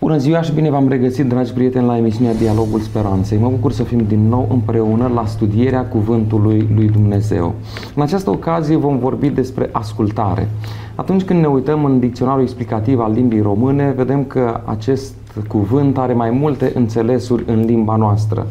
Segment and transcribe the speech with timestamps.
[0.00, 3.38] Bună ziua și bine v-am regăsit, dragi prieteni, la emisiunea Dialogul Speranței.
[3.38, 7.54] Mă bucur să fim din nou împreună la studierea Cuvântului lui Dumnezeu.
[7.94, 10.48] În această ocazie vom vorbi despre ascultare.
[10.94, 15.14] Atunci când ne uităm în dicționarul explicativ al limbii române, vedem că acest
[15.48, 18.46] cuvânt are mai multe înțelesuri în limba noastră.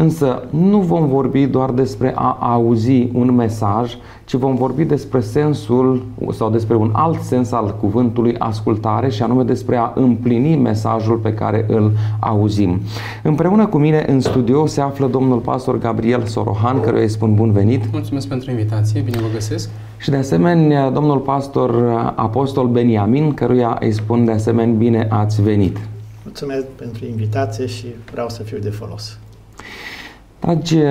[0.00, 6.02] Însă nu vom vorbi doar despre a auzi un mesaj, ci vom vorbi despre sensul
[6.32, 11.34] sau despre un alt sens al cuvântului ascultare și anume despre a împlini mesajul pe
[11.34, 12.80] care îl auzim.
[13.22, 17.52] Împreună cu mine în studio se află domnul pastor Gabriel Sorohan, căruia îi spun bun
[17.52, 17.92] venit.
[17.92, 19.68] Mulțumesc pentru invitație, bine vă găsesc.
[19.96, 21.72] Și de asemenea domnul pastor
[22.14, 25.76] apostol Beniamin, căruia îi spun de asemenea bine ați venit.
[26.24, 29.18] Mulțumesc pentru invitație și vreau să fiu de folos.
[30.40, 30.84] Dragi uh,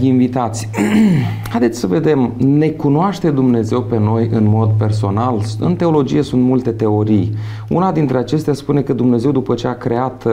[0.00, 0.68] invitați,
[1.50, 5.40] haideți să vedem, ne cunoaște Dumnezeu pe noi în mod personal?
[5.60, 7.36] În teologie sunt multe teorii.
[7.68, 10.32] Una dintre acestea spune că Dumnezeu după ce a creat uh,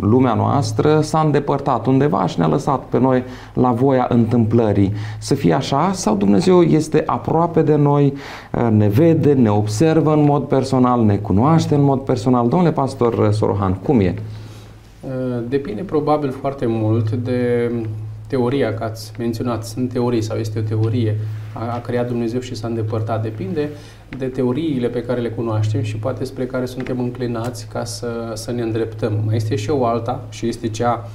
[0.00, 3.22] lumea noastră s-a îndepărtat undeva și ne-a lăsat pe noi
[3.54, 4.92] la voia întâmplării.
[5.18, 8.12] Să fie așa sau Dumnezeu este aproape de noi,
[8.52, 12.48] uh, ne vede, ne observă în mod personal, ne cunoaște în mod personal?
[12.48, 14.14] Domnule pastor Sorohan, cum e?
[15.48, 17.70] Depinde probabil foarte mult de
[18.26, 21.16] teoria, că ați menționat, sunt teorii sau este o teorie,
[21.54, 23.22] a, a creat Dumnezeu și s-a îndepărtat.
[23.22, 23.68] Depinde
[24.18, 28.52] de teoriile pe care le cunoaștem și poate spre care suntem înclinați ca să, să
[28.52, 29.22] ne îndreptăm.
[29.24, 31.10] Mai este și o alta și este cea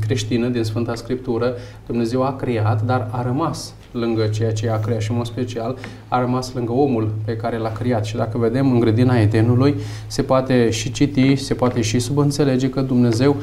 [0.00, 1.54] creștină din Sfânta Scriptură.
[1.86, 5.76] Dumnezeu a creat, dar a rămas lângă ceea ce a creat și, în mod special,
[6.08, 8.04] a rămas lângă omul pe care l-a creat.
[8.04, 9.74] Și dacă vedem în grădina Edenului,
[10.06, 13.36] se poate și citi, se poate și subînțelege că Dumnezeu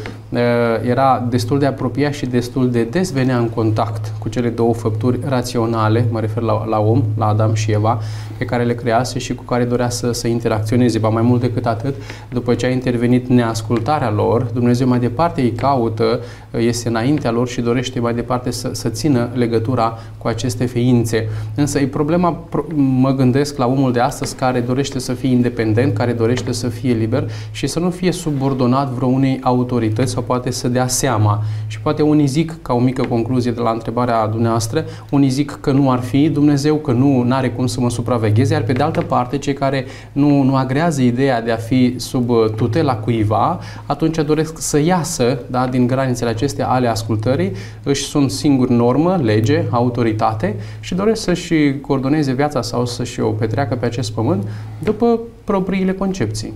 [0.83, 5.19] era destul de apropiat și destul de des venea în contact cu cele două făpturi
[5.27, 7.99] raționale, mă refer la, la om, la Adam și Eva,
[8.37, 10.97] pe care le crease și cu care dorea să, să interacționeze.
[10.97, 11.95] Ba mai mult decât atât,
[12.29, 16.19] după ce a intervenit neascultarea lor, Dumnezeu mai departe îi caută,
[16.57, 21.27] este înaintea lor și dorește mai departe să, să țină legătura cu aceste ființe.
[21.55, 22.43] Însă e problema,
[22.75, 26.93] mă gândesc la omul de astăzi care dorește să fie independent, care dorește să fie
[26.93, 31.43] liber și să nu fie subordonat vreunei autorități sau poate să dea seama.
[31.67, 35.71] Și poate unii zic, ca o mică concluzie de la întrebarea dumneavoastră, unii zic că
[35.71, 39.01] nu ar fi Dumnezeu, că nu are cum să mă supravegheze, iar pe de altă
[39.01, 44.61] parte, cei care nu, nu agrează ideea de a fi sub tutela cuiva, atunci doresc
[44.61, 47.51] să iasă da, din granițele acestea ale ascultării,
[47.83, 53.29] își sunt singuri normă, lege, autoritate libertate și doresc să-și coordoneze viața sau să-și o
[53.29, 54.47] petreacă pe acest pământ
[54.83, 56.53] după propriile concepții.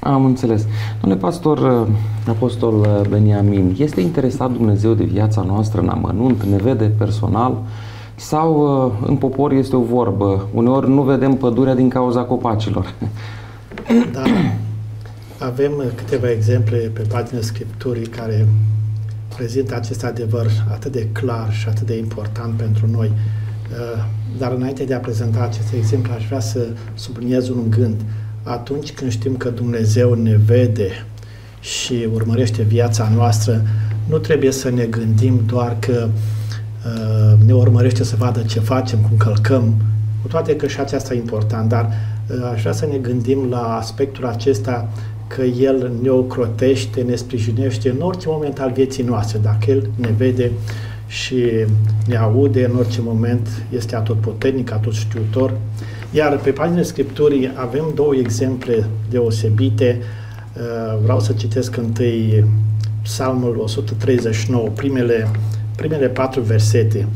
[0.00, 0.66] Am înțeles.
[1.00, 1.88] Domnule pastor, uh,
[2.28, 7.58] apostol uh, Beniamin, este interesat Dumnezeu de viața noastră în amănunt, ne vede personal
[8.14, 10.48] sau uh, în popor este o vorbă?
[10.52, 12.94] Uneori nu vedem pădurea din cauza copacilor.
[14.12, 14.22] Da.
[15.38, 18.46] Avem câteva exemple pe pagina Scripturii care
[19.36, 23.12] prezintă acest adevăr atât de clar și atât de important pentru noi.
[23.70, 24.04] Uh,
[24.38, 28.00] dar înainte de a prezenta acest exemplu, aș vrea să subliniez un gând.
[28.42, 31.06] Atunci când știm că Dumnezeu ne vede
[31.60, 33.62] și urmărește viața noastră,
[34.08, 39.16] nu trebuie să ne gândim doar că uh, ne urmărește să vadă ce facem, cum
[39.16, 39.74] călcăm,
[40.22, 41.88] cu toate că și aceasta e important, dar
[42.26, 44.88] uh, aș vrea să ne gândim la aspectul acesta
[45.34, 49.38] că El ne ocrotește, ne sprijinește în orice moment al vieții noastre.
[49.42, 50.50] Dacă El ne vede
[51.06, 51.44] și
[52.06, 55.54] ne aude în orice moment, este atotputernic, atotștiutor.
[56.10, 59.98] Iar pe paginile Scripturii avem două exemple deosebite.
[60.56, 62.44] Uh, vreau să citesc întâi
[63.02, 65.28] Psalmul 139, primele,
[65.76, 67.06] primele patru versete.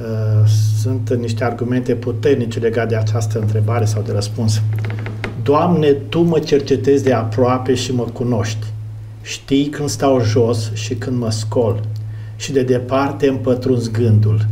[0.00, 0.48] Uh,
[0.80, 4.62] sunt niște argumente puternice legate de această întrebare sau de răspuns.
[5.44, 8.66] Doamne, Tu mă cercetezi de aproape și mă cunoști.
[9.22, 11.80] Știi când stau jos și când mă scol
[12.36, 14.46] și de departe îmi pătrunzi gândul.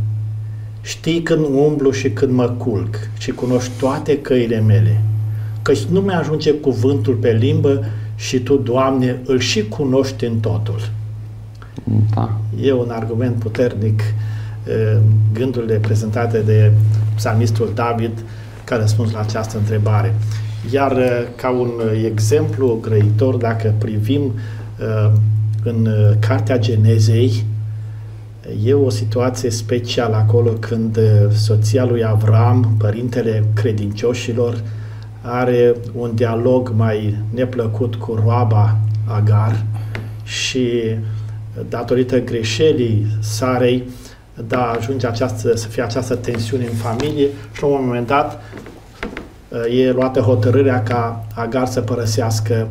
[0.81, 5.01] Știi când umblu și când mă culc și cunoști toate căile mele.
[5.61, 10.89] Căci nu mi-ajunge cuvântul pe limbă și Tu, Doamne, îl și cunoști în totul.
[12.15, 12.37] Da.
[12.61, 14.01] E un argument puternic
[15.33, 16.71] gândurile prezentate de
[17.15, 18.23] psalmistul David
[18.63, 20.15] ca răspuns la această întrebare.
[20.71, 25.11] Iar uh, ca un uh, exemplu grăitor, dacă privim uh,
[25.63, 25.87] în
[26.19, 27.45] Cartea Genezei,
[28.63, 30.99] e o situație specială acolo când
[31.31, 34.61] soția lui Avram, părintele credincioșilor,
[35.21, 39.63] are un dialog mai neplăcut cu roaba Agar
[40.23, 40.69] și
[41.69, 43.83] datorită greșelii Sarei,
[44.47, 48.41] da, ajunge această, să fie această tensiune în familie și la un moment dat
[49.69, 52.67] e luată hotărârea ca Agar să părăsească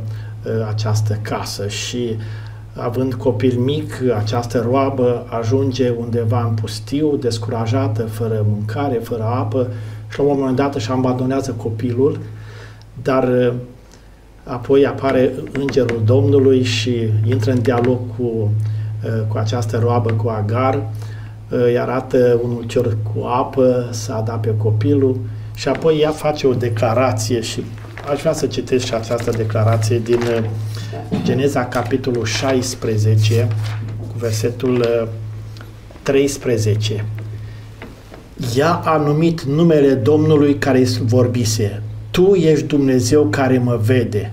[0.69, 2.17] această casă și
[2.75, 9.67] având copil mic, această roabă ajunge undeva în pustiu, descurajată, fără mâncare, fără apă
[10.09, 12.19] și la un moment dat își abandonează copilul,
[13.03, 13.53] dar
[14.45, 18.51] apoi apare îngerul Domnului și intră în dialog cu,
[19.29, 20.83] cu această roabă, cu Agar,
[21.53, 25.17] îi arată un ulcior cu apă, să ada pe copilul
[25.55, 27.65] și apoi ea face o declarație și
[28.11, 30.45] aș vrea să citesc și această declarație din uh,
[31.23, 33.49] Geneza, capitolul 16,
[34.01, 35.09] cu versetul
[36.03, 36.93] 13.
[36.93, 37.23] Uh,
[38.57, 41.83] ea a numit numele Domnului care îi vorbise.
[42.11, 44.33] Tu ești Dumnezeu care mă vede.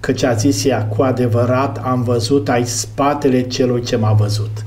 [0.00, 4.64] Căci a zis ea, cu adevărat am văzut ai spatele celui ce m-a văzut.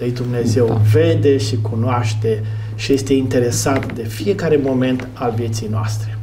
[0.00, 0.80] Deci Dumnezeu da.
[0.92, 2.42] vede și cunoaște
[2.74, 6.18] și este interesat de fiecare moment al vieții noastre.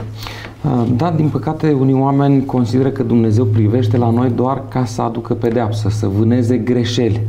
[0.95, 5.33] Da, din păcate, unii oameni consideră că Dumnezeu privește la noi doar ca să aducă
[5.33, 7.21] pedeapsă, să vâneze greșeli.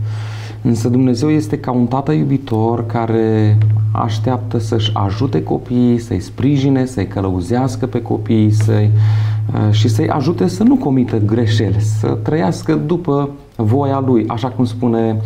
[0.63, 3.59] Însă Dumnezeu este ca un tată iubitor care
[3.93, 8.73] așteaptă să-și ajute copiii, să-i sprijine, să-i călăuzească pe copii să
[9.71, 13.31] și să-i ajute să nu comită greșeli, să trăiască după
[13.63, 15.21] voia lui, așa cum spune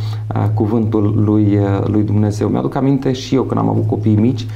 [0.54, 2.48] cuvântul lui, lui Dumnezeu.
[2.48, 4.46] Mi-aduc aminte și eu când am avut copii mici,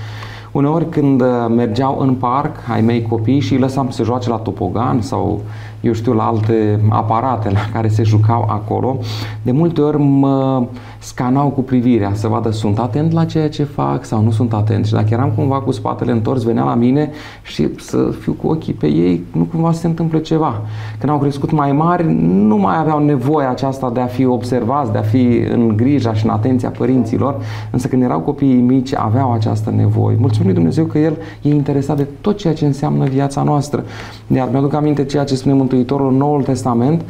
[0.52, 5.00] Uneori când mergeau în parc ai mei copii și îi lăsam să joace la topogan
[5.00, 5.40] sau
[5.80, 8.98] eu știu la alte aparate la care se jucau acolo,
[9.42, 10.66] de multe ori mă
[11.06, 14.86] scanau cu privirea să vadă sunt atent la ceea ce fac sau nu sunt atent.
[14.86, 17.10] Și dacă eram cumva cu spatele întors, venea la mine
[17.42, 20.60] și să fiu cu ochii pe ei, nu cumva să se întâmple ceva.
[20.98, 24.98] Când au crescut mai mari, nu mai aveau nevoie aceasta de a fi observați, de
[24.98, 27.36] a fi în grija și în atenția părinților,
[27.70, 30.16] însă când erau copiii mici, aveau această nevoie.
[30.20, 33.84] Mulțumim lui Dumnezeu că El e interesat de tot ceea ce înseamnă viața noastră.
[34.26, 37.02] Iar mi-aduc aminte ceea ce spune Mântuitorul în Noul Testament,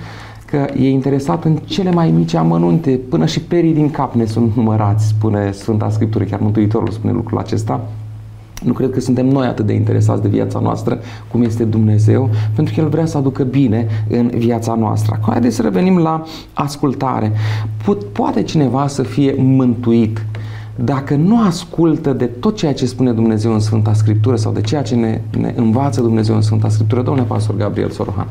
[0.46, 4.56] că e interesat în cele mai mici amănunte, până și perii din cap ne sunt
[4.56, 7.80] numărați, spune Sfânta Scriptură, chiar Mântuitorul spune lucrul acesta.
[8.62, 10.98] Nu cred că suntem noi atât de interesați de viața noastră
[11.30, 15.14] cum este Dumnezeu, pentru că El vrea să aducă bine în viața noastră.
[15.14, 16.22] Acum, haideți să revenim la
[16.52, 17.32] ascultare.
[18.12, 20.26] Poate cineva să fie mântuit
[20.76, 24.82] dacă nu ascultă de tot ceea ce spune Dumnezeu în Sfânta Scriptură sau de ceea
[24.82, 28.26] ce ne, ne învață Dumnezeu în Sfânta Scriptură, domnule pastor Gabriel Sorohan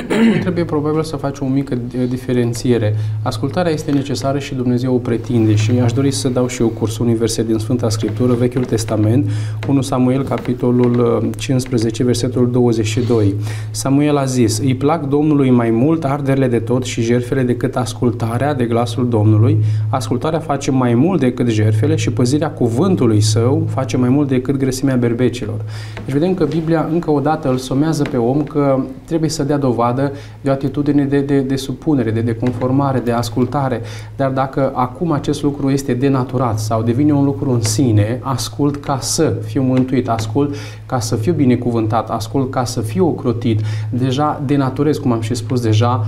[0.40, 1.78] trebuie probabil să faci o mică
[2.08, 2.94] diferențiere.
[3.22, 6.98] Ascultarea este necesară și Dumnezeu o pretinde și aș dori să dau și eu curs
[6.98, 9.30] unui verset din Sfânta Scriptură, Vechiul Testament,
[9.68, 13.34] 1 Samuel, capitolul 15, uh, versetul 22.
[13.70, 18.54] Samuel a zis, îi plac Domnului mai mult arderile de tot și jerfele decât ascultarea
[18.54, 19.56] de glasul Domnului.
[19.88, 24.96] Ascultarea face mai mult decât jerfele și păzirea cuvântului său face mai mult decât grăsimea
[24.96, 25.60] berbecilor.
[26.04, 29.58] Deci vedem că Biblia încă o dată îl somează pe om că trebuie să dea
[29.58, 33.80] dovadă de o atitudine de, de, de supunere, de, de conformare, de ascultare.
[34.16, 38.98] Dar dacă acum acest lucru este denaturat sau devine un lucru în sine, ascult ca
[39.00, 40.54] să fiu mântuit, ascult
[40.86, 43.60] ca să fiu binecuvântat, ascult ca să fiu ocrotit.
[43.90, 46.04] Deja denaturez, cum am și spus deja,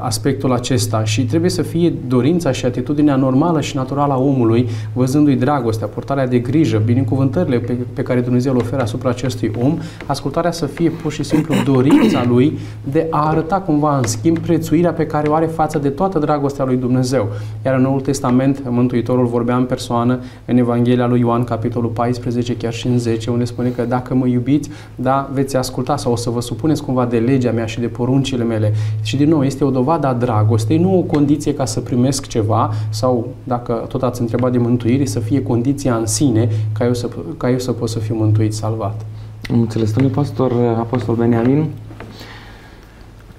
[0.00, 5.36] aspectul acesta și trebuie să fie dorința și atitudinea normală și naturală a omului, văzându-i
[5.36, 10.52] dragostea, portarea de grijă, binecuvântările pe, pe care Dumnezeu le oferă asupra acestui om, ascultarea
[10.52, 15.06] să fie pur și simplu dorința lui de a arăta cumva în schimb prețuirea pe
[15.06, 17.28] care o are față de toată dragostea lui Dumnezeu.
[17.64, 22.72] Iar în Noul Testament, Mântuitorul vorbea în persoană în Evanghelia lui Ioan, capitolul 14, chiar
[22.72, 26.30] și în 10, unde spune că dacă mă iubiți, da, veți asculta sau o să
[26.30, 28.72] vă supuneți cumva de legea mea și de poruncile mele.
[29.02, 32.70] Și din nou, este o dovadă a dragostei, nu o condiție ca să primesc ceva
[32.90, 37.08] sau, dacă tot ați întrebat de mântuire, să fie condiția în sine ca eu să,
[37.36, 39.04] ca eu să pot să fiu mântuit, salvat.
[39.48, 41.66] Înțeles, domnule pastor, apostol Beniamin,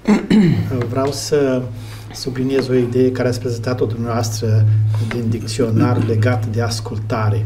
[0.90, 1.62] Vreau să
[2.14, 4.64] subliniez o idee care ați prezentat-o dumneavoastră
[5.08, 7.44] din dicționar legat de ascultare.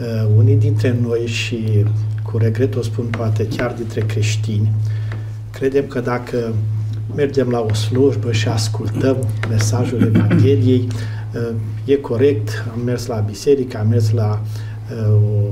[0.00, 1.84] Uh, unii dintre noi și
[2.22, 4.72] cu regret o spun poate chiar dintre creștini,
[5.50, 6.54] credem că dacă
[7.14, 9.16] mergem la o slujbă și ascultăm
[9.48, 10.88] mesajul Evangheliei,
[11.34, 14.42] uh, e corect, am mers la biserică, am mers la
[14.90, 15.48] uh, o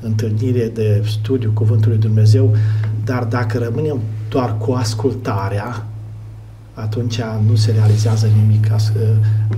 [0.00, 2.56] întâlnire de studiu Cuvântului Dumnezeu,
[3.04, 4.00] dar dacă rămânem
[4.34, 5.86] doar cu ascultarea,
[6.74, 8.66] atunci nu se realizează nimic.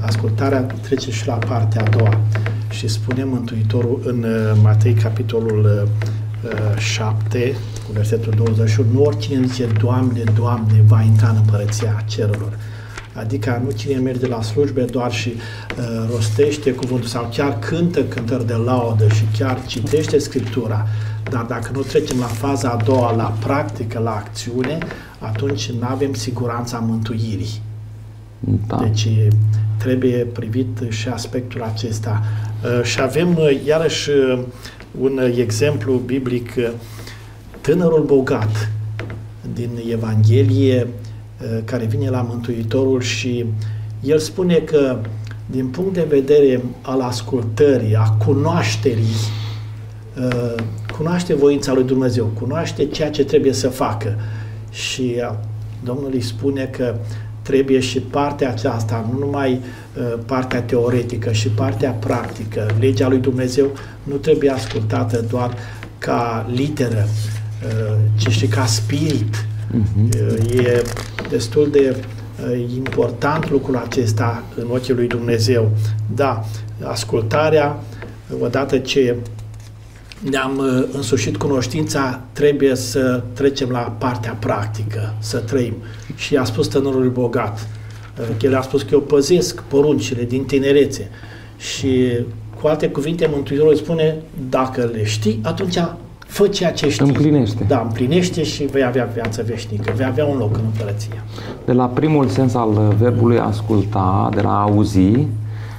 [0.01, 2.21] Ascultarea trece și la partea a doua.
[2.71, 5.89] Și spune Mântuitorul în uh, Matei, capitolul
[6.77, 7.57] 7, uh,
[7.87, 12.59] cu versetul 21, nu oricine zice, Doamne, Doamne, va intra în împărăția cerurilor.
[13.13, 18.47] Adică nu cine merge la slujbe doar și uh, rostește cuvântul sau chiar cântă cântări
[18.47, 20.87] de laudă și chiar citește Scriptura,
[21.31, 24.79] dar dacă nu trecem la faza a doua, la practică, la acțiune,
[25.19, 27.61] atunci nu avem siguranța mântuirii.
[28.67, 28.77] Da.
[28.77, 29.09] Deci
[29.77, 32.23] trebuie privit și aspectul acesta.
[32.65, 34.39] Uh, și avem uh, iarăși uh,
[35.01, 36.53] un exemplu biblic,
[37.61, 38.71] tânărul bogat
[39.55, 40.87] din Evanghelie,
[41.65, 43.45] care vine la Mântuitorul și
[44.03, 44.99] el spune că
[45.47, 49.15] din punct de vedere al ascultării, a cunoașterii,
[50.97, 54.19] cunoaște voința lui Dumnezeu, cunoaște ceea ce trebuie să facă.
[54.71, 55.15] Și
[55.85, 56.95] Domnul îi spune că
[57.43, 62.67] trebuie și partea aceasta, nu numai uh, partea teoretică, și partea practică.
[62.81, 63.67] Legea lui Dumnezeu
[64.03, 65.55] nu trebuie ascultată doar
[65.99, 69.47] ca literă, uh, ci și ca spirit.
[69.75, 70.57] Uh-huh.
[70.57, 70.83] E
[71.29, 75.71] destul de uh, important lucrul acesta în ochii lui Dumnezeu.
[76.15, 76.45] Da,
[76.83, 77.79] ascultarea,
[78.41, 79.17] odată ce
[80.21, 85.75] ne-am uh, însușit cunoștința, trebuie să trecem la partea practică, să trăim.
[86.15, 87.69] Și a spus tânărului bogat,
[88.21, 91.11] uh, el a spus că eu păzesc poruncile din tinerețe
[91.57, 92.11] și
[92.61, 94.17] cu alte cuvinte, Mântuitorul spune,
[94.51, 95.79] dacă le știi, atunci
[96.19, 97.07] fă ceea ce știi.
[97.07, 97.65] Împlinește.
[97.69, 101.23] Da, împlinește și vei avea viață veșnică, vei avea un loc în împărăție.
[101.65, 105.27] De la primul sens al verbului asculta, de la auzi,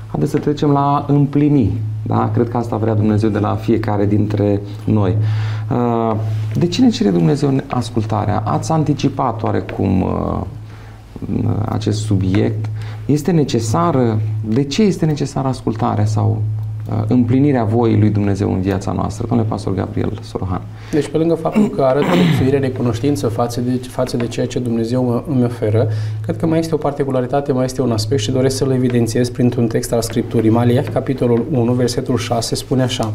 [0.07, 1.81] haideți să trecem la împlini.
[2.07, 2.29] Da?
[2.33, 5.15] Cred că asta vrea Dumnezeu de la fiecare dintre noi.
[5.71, 6.15] Uh,
[6.53, 8.43] de cine cere Dumnezeu ascultarea?
[8.45, 10.41] Ați anticipat oarecum uh,
[11.65, 12.65] acest subiect.
[13.05, 14.19] Este necesară?
[14.45, 16.41] De ce este necesară ascultarea sau
[16.91, 19.27] Uh, împlinirea voii lui Dumnezeu în viața noastră.
[19.27, 20.61] Domnule pastor Gabriel Sorohan.
[20.91, 24.59] Deci pe lângă faptul că arăt lipsuire de cunoștință față de, față de ceea ce
[24.59, 25.87] Dumnezeu îmi oferă,
[26.21, 29.67] cred că mai este o particularitate, mai este un aspect și doresc să-l evidențiez printr-un
[29.67, 30.49] text al Scripturii.
[30.49, 33.13] Malia, capitolul 1, versetul 6, spune așa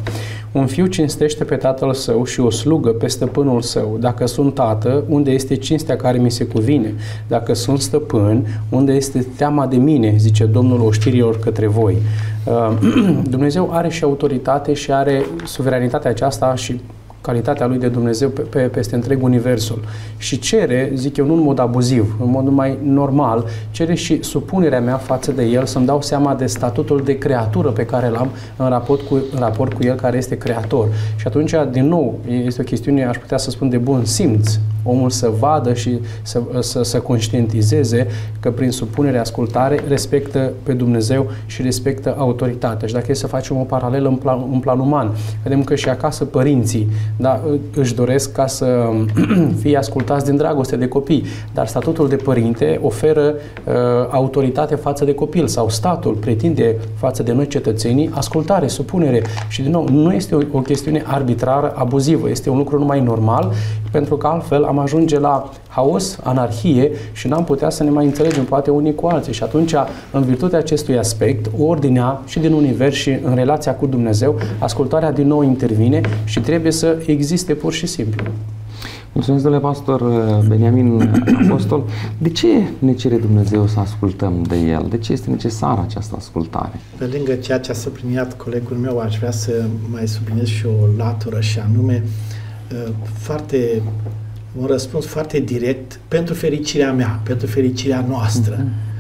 [0.52, 3.97] Un fiu cinstește pe tatăl său și o slugă pe stăpânul său.
[4.00, 6.95] Dacă sunt tată, unde este cinstea care mi se cuvine?
[7.26, 11.97] Dacă sunt stăpân, unde este teama de mine, zice Domnul oștirilor către voi.
[12.45, 12.79] Uh,
[13.35, 16.81] Dumnezeu are și autoritate și are suveranitatea aceasta și
[17.23, 19.85] calitatea lui de Dumnezeu pe, pe, peste întreg universul.
[20.17, 24.81] Și cere, zic eu, nu în mod abuziv, în mod mai normal, cere și supunerea
[24.81, 28.69] mea față de El, să-mi dau seama de statutul de creatură pe care l-am în
[28.69, 30.88] raport, cu, în raport cu El care este creator.
[31.17, 34.59] Și atunci, din nou, este o chestiune, aș putea să spun, de bun simț.
[34.85, 38.07] Omul să vadă și să, să, să conștientizeze
[38.41, 42.88] că prin supunere, ascultare, respectă pe Dumnezeu și respectă autoritatea.
[42.88, 45.11] Și dacă e să facem o paralelă în plan, în plan uman,
[45.43, 47.40] vedem că și acasă părinții da,
[47.75, 48.88] își doresc ca să
[49.62, 53.73] fie ascultați din dragoste de copii, dar statutul de părinte oferă uh,
[54.11, 59.23] autoritate față de copil sau statul pretinde față de noi cetățenii ascultare, supunere.
[59.49, 63.52] Și din nou nu este o, o chestiune arbitrară, abuzivă, este un lucru numai normal
[63.92, 68.45] pentru că altfel am ajunge la haos, anarhie și n-am putea să ne mai înțelegem
[68.45, 69.33] poate unii cu alții.
[69.33, 69.75] Și atunci,
[70.11, 75.26] în virtutea acestui aspect, ordinea și din univers și în relația cu Dumnezeu, ascultarea din
[75.26, 78.25] nou intervine și trebuie să existe pur și simplu.
[79.12, 81.11] Mulțumesc, domnule pastor uh, Beniamin
[81.45, 81.85] Apostol.
[82.19, 82.47] De ce
[82.79, 84.87] ne cere Dumnezeu să ascultăm de El?
[84.91, 86.81] De ce este necesară această ascultare?
[86.99, 90.87] Pe lângă ceea ce a subliniat colegul meu, aș vrea să mai subliniez și o
[90.97, 92.02] latură și anume
[92.73, 93.83] uh, foarte
[94.59, 98.56] un răspuns foarte direct pentru fericirea mea, pentru fericirea noastră.
[98.56, 98.92] Mm-hmm.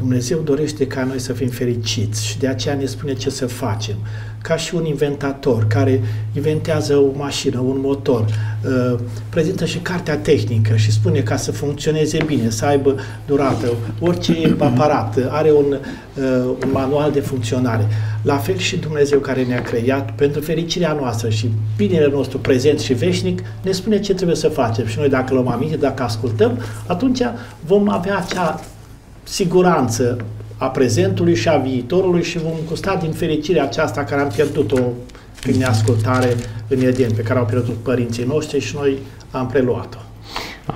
[0.00, 3.94] Dumnezeu dorește ca noi să fim fericiți și de aceea ne spune ce să facem.
[4.42, 6.00] Ca și un inventator care
[6.32, 12.18] inventează o mașină, un motor, uh, prezintă și cartea tehnică și spune ca să funcționeze
[12.26, 12.94] bine, să aibă
[13.26, 15.76] durată, orice aparat are un,
[16.14, 17.86] uh, un manual de funcționare.
[18.22, 22.92] La fel și Dumnezeu care ne-a creat pentru fericirea noastră și binele nostru prezent și
[22.92, 24.86] veșnic ne spune ce trebuie să facem.
[24.86, 27.20] Și noi dacă luăm aminte, dacă ascultăm, atunci
[27.66, 28.60] vom avea acea
[29.30, 30.16] siguranță
[30.56, 34.78] a prezentului și a viitorului și vom gusta din fericirea aceasta care am pierdut-o
[35.40, 36.36] prin neascultare
[36.68, 38.98] în Eden, pe care au pierdut părinții noștri și noi
[39.30, 39.98] am preluat-o.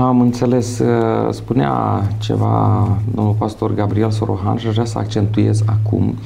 [0.03, 6.19] Am înțeles, uh, spunea ceva domnul pastor Gabriel Sorohan și aș vrea să accentuez acum.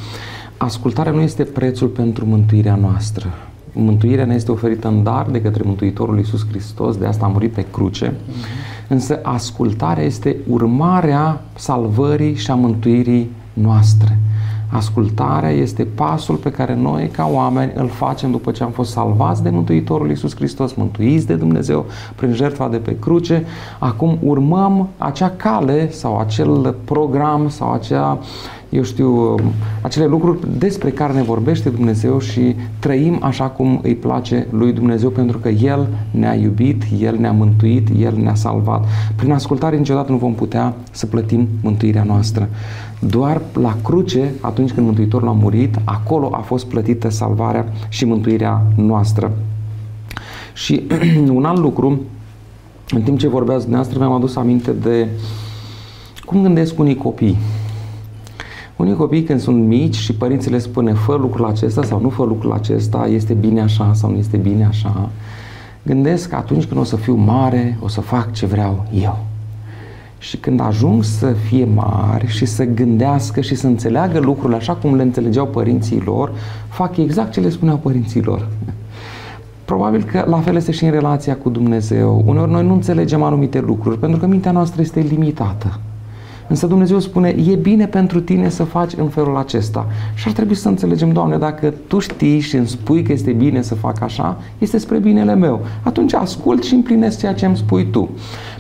[0.56, 3.26] Ascultarea nu este prețul pentru mântuirea noastră.
[3.72, 7.52] Mântuirea ne este oferită în dar de către Mântuitorul Iisus Hristos, de asta a murit
[7.52, 8.08] pe cruce.
[8.08, 8.77] Mm-hmm.
[8.88, 14.18] Însă ascultarea este urmarea salvării și a mântuirii noastre.
[14.70, 19.42] Ascultarea este pasul pe care noi, ca oameni, îl facem după ce am fost salvați
[19.42, 23.44] de Mântuitorul Iisus Hristos, mântuiți de Dumnezeu prin jertfa de pe cruce.
[23.78, 28.18] Acum urmăm acea cale sau acel program sau acea
[28.70, 29.34] eu știu,
[29.82, 35.10] acele lucruri despre care ne vorbește Dumnezeu și trăim așa cum îi place lui Dumnezeu
[35.10, 38.84] pentru că El ne-a iubit, El ne-a mântuit, El ne-a salvat.
[39.16, 42.48] Prin ascultare niciodată nu vom putea să plătim mântuirea noastră.
[43.00, 48.62] Doar la cruce, atunci când Mântuitorul a murit, acolo a fost plătită salvarea și mântuirea
[48.76, 49.32] noastră.
[50.54, 50.82] Și
[51.32, 52.00] un alt lucru,
[52.90, 55.08] în timp ce vorbeați dumneavoastră, mi-am adus aminte de
[56.24, 57.36] cum gândesc unii copii.
[58.78, 62.24] Unii copii când sunt mici și părinții le spune fă lucrul acesta sau nu fă
[62.24, 65.08] lucrul acesta, este bine așa sau nu este bine așa,
[65.82, 69.24] gândesc că atunci când o să fiu mare, o să fac ce vreau eu.
[70.18, 74.94] Și când ajung să fie mari și să gândească și să înțeleagă lucrurile așa cum
[74.94, 76.32] le înțelegeau părinții lor,
[76.68, 78.48] fac exact ce le spuneau părinții lor.
[79.64, 82.22] Probabil că la fel este și în relația cu Dumnezeu.
[82.26, 85.78] Uneori noi nu înțelegem anumite lucruri pentru că mintea noastră este limitată.
[86.48, 89.86] Însă Dumnezeu spune, e bine pentru tine să faci în felul acesta.
[90.14, 93.62] Și ar trebui să înțelegem, Doamne, dacă Tu știi și îmi spui că este bine
[93.62, 95.60] să fac așa, este spre binele meu.
[95.82, 98.08] Atunci ascult și împlinesc ceea ce îmi spui Tu.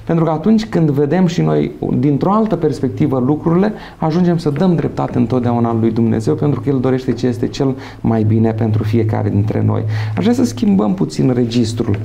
[0.04, 5.18] Pentru că atunci când vedem și noi dintr-o altă perspectivă lucrurile, ajungem să dăm dreptate
[5.18, 9.62] întotdeauna lui Dumnezeu pentru că El dorește ce este cel mai bine pentru fiecare dintre
[9.66, 9.82] noi.
[10.16, 11.98] Aș vrea să schimbăm puțin registrul.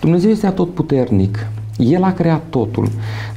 [0.00, 1.46] Dumnezeu este atotputernic.
[1.82, 2.88] El a creat totul.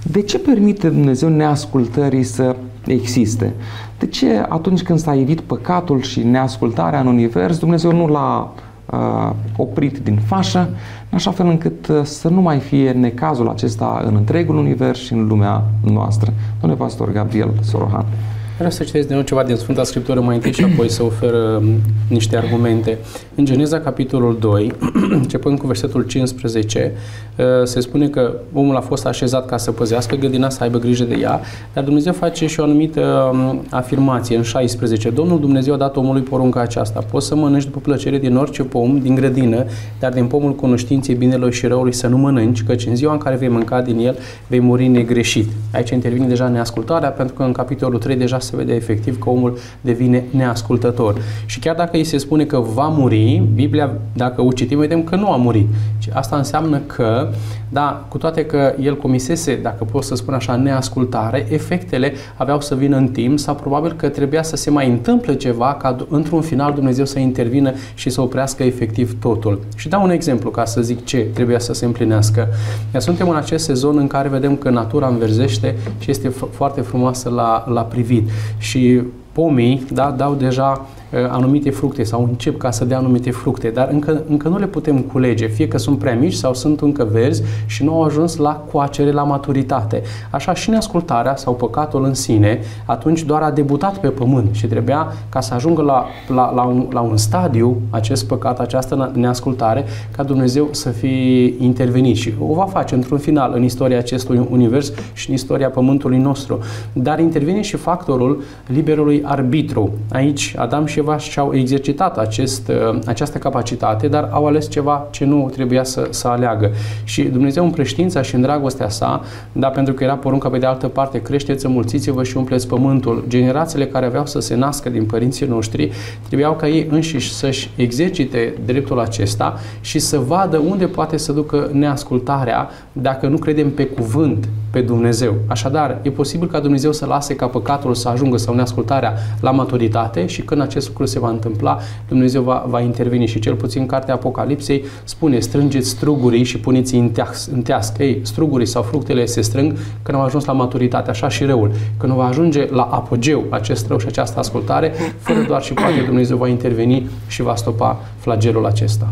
[0.03, 3.53] De ce permite Dumnezeu neascultării să existe?
[3.99, 8.53] De ce atunci când s-a evit păcatul și neascultarea în univers, Dumnezeu nu l-a
[8.85, 10.69] uh, oprit din fașă,
[11.09, 15.13] în așa fel încât uh, să nu mai fie necazul acesta în întregul univers și
[15.13, 16.33] în lumea noastră.
[16.59, 18.05] Domnule pastor Gabriel Sorohan.
[18.55, 21.33] Vreau să citesc din nou ceva din Sfânta Scriptură mai întâi și apoi să ofer
[21.33, 21.65] um,
[22.07, 22.97] niște argumente.
[23.35, 24.71] În Geneza, capitolul 2,
[25.09, 26.91] începând cu versetul 15,
[27.37, 31.03] uh, se spune că omul a fost așezat ca să păzească grădina, să aibă grijă
[31.03, 31.41] de ea,
[31.73, 35.09] dar Dumnezeu face și o anumită um, afirmație în 16.
[35.09, 36.99] Domnul Dumnezeu a dat omului porunca aceasta.
[37.11, 39.65] Poți să mănânci după plăcere din orice pom, din grădină,
[39.99, 43.35] dar din pomul cunoștinței binelui și răului să nu mănânci, căci în ziua în care
[43.35, 45.49] vei mânca din el, vei muri negreșit.
[45.73, 49.57] Aici intervine deja neascultarea, pentru că în capitolul 3 deja se vede efectiv că omul
[49.81, 51.21] devine neascultător.
[51.45, 55.15] Și chiar dacă îi se spune că va muri, Biblia, dacă o citim, vedem că
[55.15, 55.67] nu a murit.
[55.97, 57.29] Și asta înseamnă că,
[57.75, 62.75] da, cu toate că el comisese, dacă pot să spun așa, neascultare, efectele aveau să
[62.75, 66.73] vină în timp sau probabil că trebuia să se mai întâmple ceva ca într-un final
[66.73, 69.59] Dumnezeu să intervină și să oprească efectiv totul.
[69.75, 72.47] Și dau un exemplu ca să zic ce trebuia să se împlinească.
[72.93, 77.29] Iar suntem în acest sezon în care vedem că natura înverzește și este foarte frumoasă
[77.29, 82.85] la, la privit și pomii da, dau deja uh, anumite fructe sau încep ca să
[82.85, 86.33] dea anumite fructe, dar încă, încă nu le putem culege, fie că sunt prea mici
[86.33, 90.01] sau sunt încă verzi și nu au ajuns la coacere, la maturitate.
[90.29, 95.13] Așa și neascultarea sau păcatul în sine, atunci doar a debutat pe pământ și trebuia
[95.29, 100.23] ca să ajungă la, la, la, un, la un stadiu acest păcat, această neascultare, ca
[100.23, 105.29] Dumnezeu să fie intervenit și o va face într-un final în istoria acestui univers și
[105.29, 106.59] în istoria pământului nostru.
[106.93, 109.91] Dar intervine și factorul liberului arbitru.
[110.11, 115.25] Aici Adam și Eva și-au exercitat acest, uh, această capacitate, dar au ales ceva ce
[115.25, 116.71] nu trebuia să, să aleagă.
[117.03, 120.65] Și Dumnezeu în preștiința și în dragostea sa, da, pentru că era porunca pe de
[120.65, 123.23] altă parte, creșteți, înmulțiți-vă și umpleți pământul.
[123.27, 125.91] Generațiile care aveau să se nască din părinții noștri
[126.27, 131.69] trebuiau ca ei înșiși să-și exercite dreptul acesta și să vadă unde poate să ducă
[131.71, 135.33] neascultarea dacă nu credem pe cuvânt pe Dumnezeu.
[135.47, 140.25] Așadar, e posibil ca Dumnezeu să lase ca păcatul să ajungă sau neascultarea la maturitate
[140.25, 144.13] și când acest lucru se va întâmpla, Dumnezeu va, va interveni și cel puțin cartea
[144.13, 148.03] Apocalipsei spune strângeți strugurii și puneți în, teas, în tească.
[148.03, 151.71] Ei, strugurii sau fructele se strâng când au ajuns la maturitate, așa și răul.
[151.97, 156.37] Când va ajunge la apogeu acest rău și această ascultare, fără doar și poate Dumnezeu
[156.37, 159.07] va interveni și va stopa flagelul acesta.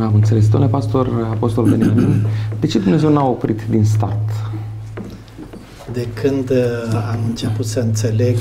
[0.00, 0.48] Am înțeles.
[0.48, 2.26] Domnule pastor, apostol Beniamin,
[2.60, 4.51] de ce Dumnezeu n-a oprit din start
[5.92, 6.56] de când uh,
[6.92, 8.36] am început să înțeleg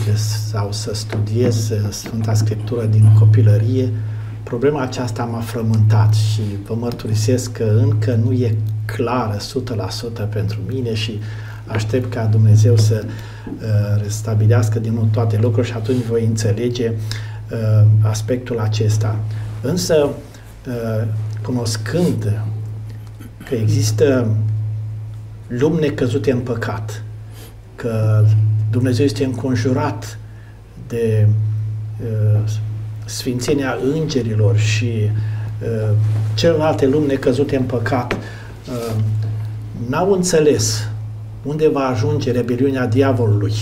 [0.49, 3.89] sau să studiez uh, Sfânta Scriptură din copilărie,
[4.43, 9.37] problema aceasta m-a frământat și vă mărturisesc că încă nu e clară
[10.25, 11.19] 100% pentru mine și
[11.65, 16.91] aștept ca Dumnezeu să uh, restabilească din nou toate lucrurile și atunci voi înțelege
[18.01, 19.19] aspectul acesta.
[19.61, 20.09] Însă,
[21.41, 22.41] cunoscând
[23.49, 24.35] că există
[25.47, 27.03] lumi necăzute în păcat,
[27.81, 28.25] că
[28.71, 30.19] Dumnezeu este înconjurat
[30.87, 31.27] de
[32.03, 32.39] uh,
[33.05, 35.95] sfințenia îngerilor și uh,
[36.33, 38.95] celelalte lumi necăzute în păcat, uh,
[39.87, 40.89] n-au înțeles
[41.43, 43.53] unde va ajunge rebeliunea diavolului.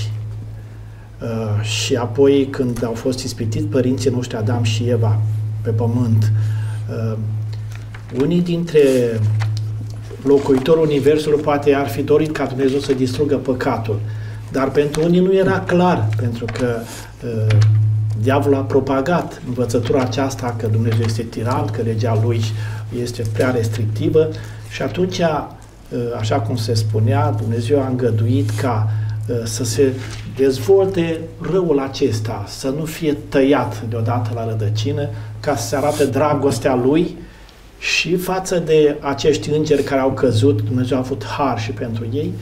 [1.21, 5.19] Uh, și apoi când au fost ispitiți părinții noștri Adam și Eva
[5.61, 6.31] pe pământ,
[6.89, 7.17] uh,
[8.21, 8.79] unii dintre
[10.23, 13.99] locuitorul Universului poate ar fi dorit ca Dumnezeu să distrugă păcatul,
[14.51, 16.79] dar pentru unii nu era clar, pentru că
[17.23, 17.57] uh,
[18.21, 22.41] diavolul a propagat învățătura aceasta că Dumnezeu este tiran, că legea lui
[23.01, 24.29] este prea restrictivă
[24.69, 28.91] și atunci, uh, așa cum se spunea, Dumnezeu a îngăduit ca
[29.27, 29.93] uh, să se
[30.35, 31.19] dezvolte
[31.51, 37.17] răul acesta, să nu fie tăiat deodată la rădăcină, ca să se arate dragostea lui
[37.79, 42.33] și față de acești îngeri care au căzut, Dumnezeu a avut har și pentru ei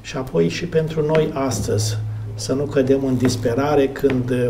[0.00, 1.98] și apoi și pentru noi astăzi,
[2.34, 4.48] să nu cădem în disperare când uh,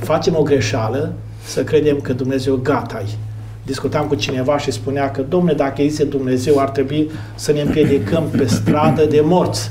[0.00, 1.12] facem o greșeală,
[1.44, 3.18] să credem că Dumnezeu gata -i.
[3.66, 8.24] Discutam cu cineva și spunea că, domne, dacă există Dumnezeu, ar trebui să ne împiedicăm
[8.36, 9.70] pe stradă de morți.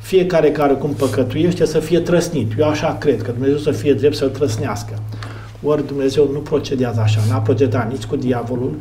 [0.00, 2.52] Fiecare care cum păcătuiește să fie trăsnit.
[2.58, 4.92] Eu așa cred, că Dumnezeu să fie drept să-l trăsnească.
[5.62, 8.76] Ori Dumnezeu nu procedează așa, n-a procedat nici cu diavolul,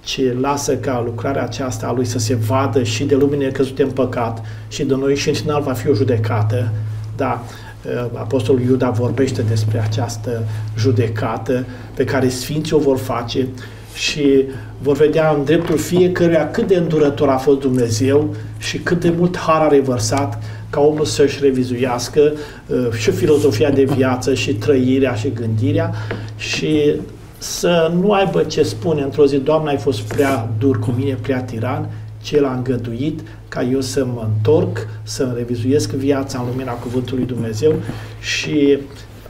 [0.00, 3.90] ci lasă ca lucrarea aceasta a lui să se vadă și de lumine căzute în
[3.90, 6.72] păcat și de noi și în final va fi o judecată.
[7.16, 7.44] Da,
[7.84, 10.42] uh, Apostolul Iuda vorbește despre această
[10.78, 13.48] judecată pe care Sfinții o vor face
[13.94, 14.44] și
[14.82, 19.36] vor vedea în dreptul fiecăruia cât de îndurător a fost Dumnezeu și cât de mult
[19.36, 22.32] har a revărsat ca omul să-și revizuiască
[22.66, 25.94] uh, și filozofia de viață și trăirea și gândirea
[26.36, 26.94] și
[27.38, 29.02] să nu aibă ce spune.
[29.02, 31.88] Într-o zi, Doamne, ai fost prea dur cu mine, prea tiran,
[32.22, 37.74] ce l-a îngăduit ca eu să mă întorc, să revizuiesc viața în lumina Cuvântului Dumnezeu
[38.20, 38.78] și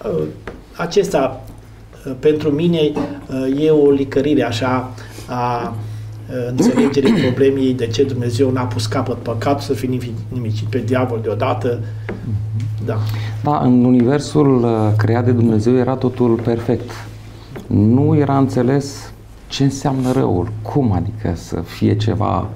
[0.04, 0.22] uh,
[0.76, 1.44] acesta
[2.06, 4.94] uh, pentru mine uh, e o licărire așa
[5.26, 5.88] a uh,
[6.50, 11.80] înțelegerii problemei de ce Dumnezeu n-a pus capăt păcatul să fie nimicit pe diavol deodată.
[12.84, 12.98] Da.
[13.42, 16.90] Da, în universul uh, creat de Dumnezeu era totul perfect
[17.70, 19.12] nu era înțeles
[19.46, 22.48] ce înseamnă răul, cum adică să fie ceva.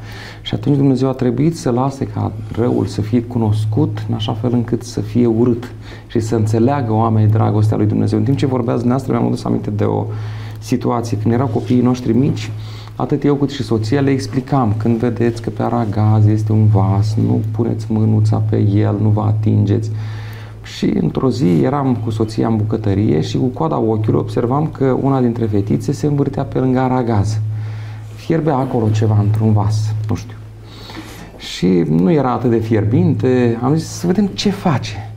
[0.42, 4.52] Și atunci Dumnezeu a trebuit să lase ca răul să fie cunoscut în așa fel
[4.52, 5.72] încât să fie urât
[6.06, 8.18] și să înțeleagă oamenii dragostea lui Dumnezeu.
[8.18, 10.04] În timp ce vorbeați dumneavoastră, mi-am adus aminte de o
[10.58, 11.18] situație.
[11.18, 12.50] Când erau copiii noștri mici,
[12.96, 17.14] atât eu cât și soția le explicam, când vedeți că pe aragaz este un vas,
[17.26, 19.90] nu puneți mânuța pe el, nu vă atingeți.
[20.62, 25.20] Și într-o zi eram cu soția în bucătărie și cu coada ochiului observam că una
[25.20, 27.38] dintre fetițe se învârtea pe lângă aragaz.
[28.14, 30.37] Fierbea acolo ceva într-un vas, nu știu.
[31.37, 35.12] Și nu era atât de fierbinte, am zis să vedem ce face.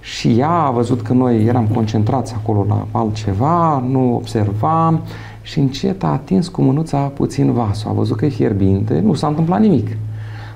[0.00, 5.00] Și ea a văzut că noi eram concentrați acolo la altceva, nu observam
[5.42, 7.90] și încet a atins cu mânuța puțin vasul.
[7.90, 9.96] A văzut că e fierbinte, nu s-a întâmplat nimic.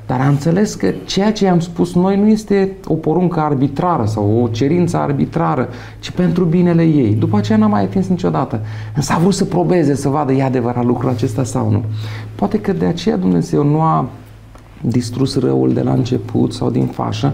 [0.07, 4.43] Dar a înțeles că ceea ce i-am spus noi nu este o poruncă arbitrară sau
[4.43, 5.69] o cerință arbitrară,
[6.01, 7.15] ci pentru binele ei.
[7.15, 8.61] După aceea n-a mai atins niciodată.
[8.95, 11.83] Însă a vrut să probeze, să vadă, e adevărat lucrul acesta sau nu.
[12.35, 14.09] Poate că de aceea Dumnezeu nu a
[14.81, 17.33] distrus răul de la început sau din fașă,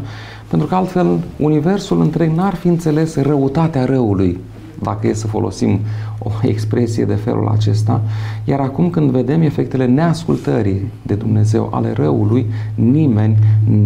[0.48, 4.38] pentru că altfel universul întreg n-ar fi înțeles răutatea răului
[4.82, 5.80] dacă e să folosim
[6.18, 8.00] o expresie de felul acesta.
[8.44, 13.36] Iar acum când vedem efectele neascultării de Dumnezeu ale răului, nimeni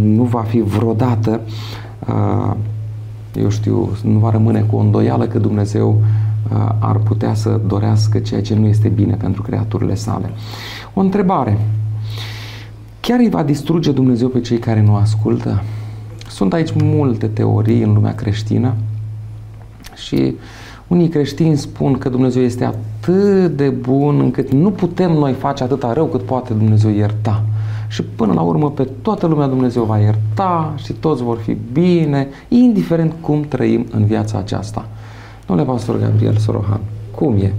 [0.05, 1.41] nu va fi vreodată,
[2.09, 2.55] uh,
[3.35, 6.01] eu știu, nu va rămâne cu o îndoială că Dumnezeu
[6.53, 10.31] uh, ar putea să dorească ceea ce nu este bine pentru creaturile sale.
[10.95, 11.59] O întrebare.
[13.01, 15.63] Chiar îi va distruge Dumnezeu pe cei care nu ascultă?
[16.29, 18.75] Sunt aici multe teorii în lumea creștină
[19.95, 20.33] și uh,
[20.95, 25.93] unii creștini spun că Dumnezeu este atât de bun încât nu putem noi face atâta
[25.93, 27.43] rău cât poate Dumnezeu ierta.
[27.89, 32.29] Și până la urmă pe toată lumea Dumnezeu va ierta și toți vor fi bine,
[32.49, 34.89] indiferent cum trăim în viața aceasta.
[35.47, 36.81] Domnule Pastor Gabriel Sorohan,
[37.15, 37.53] cum e?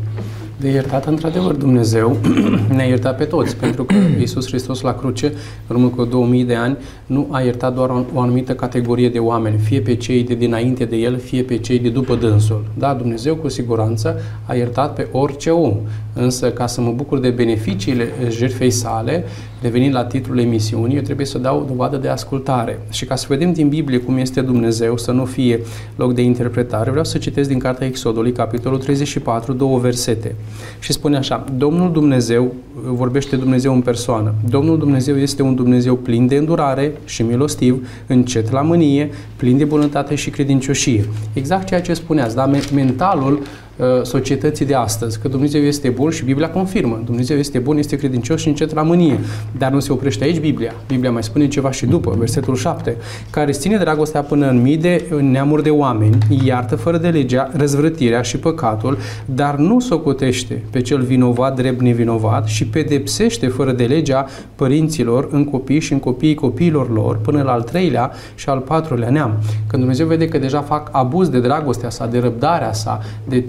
[0.60, 2.18] De iertat, într-adevăr, Dumnezeu
[2.76, 5.34] ne-a iertat pe toți, pentru că Iisus Hristos la cruce,
[5.68, 9.20] în urmă cu 2000 de ani, nu a iertat doar o, o anumită categorie de
[9.20, 12.66] oameni, fie pe cei de dinainte de El, fie pe cei de după dânsul.
[12.78, 15.78] Da, Dumnezeu cu siguranță a iertat pe orice om,
[16.16, 19.24] însă ca să mă bucur de beneficiile jertfei sale,
[19.62, 22.80] revenind la titlul emisiunii, eu trebuie să dau dovadă de ascultare.
[22.90, 25.60] Și ca să vedem din Biblie cum este Dumnezeu, să nu fie
[25.96, 30.36] loc de interpretare, vreau să citesc din Cartea Exodului, capitolul 34, două versete.
[30.80, 36.28] Și spune așa, Domnul Dumnezeu, vorbește Dumnezeu în persoană, Domnul Dumnezeu este un Dumnezeu plin
[36.28, 41.06] de îndurare și milostiv, încet la mânie, plin de bunătate și credincioșie.
[41.34, 42.52] Exact ceea ce spuneați, da?
[42.74, 43.65] Mentalul uh,
[44.04, 47.02] societății de astăzi, că Dumnezeu este bun și Biblia confirmă.
[47.06, 49.20] Dumnezeu este bun, este credincios și încet la mânie.
[49.58, 50.74] Dar nu se oprește aici Biblia.
[50.88, 52.98] Biblia mai spune ceva și după, versetul 7,
[53.30, 58.22] care ține dragostea până în mii de neamuri de oameni, iartă fără de legea răzvrătirea
[58.22, 64.26] și păcatul, dar nu socotește pe cel vinovat drept nevinovat și pedepsește fără de legea
[64.56, 69.10] părinților în copii și în copiii copiilor lor până la al treilea și al patrulea
[69.10, 69.32] neam.
[69.68, 73.44] Când Dumnezeu vede că deja fac abuz de dragostea sa, de răbdarea sa, de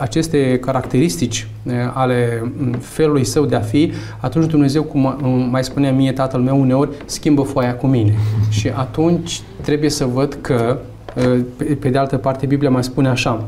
[0.00, 5.16] aceste caracteristici eh, ale mm, felului său de a fi, atunci Dumnezeu, cum
[5.50, 8.14] mai spunea mie tatăl meu uneori, schimbă foaia cu mine.
[8.48, 10.78] Și atunci trebuie să văd că,
[11.14, 13.44] eh, pe de altă parte, Biblia mai spune așa,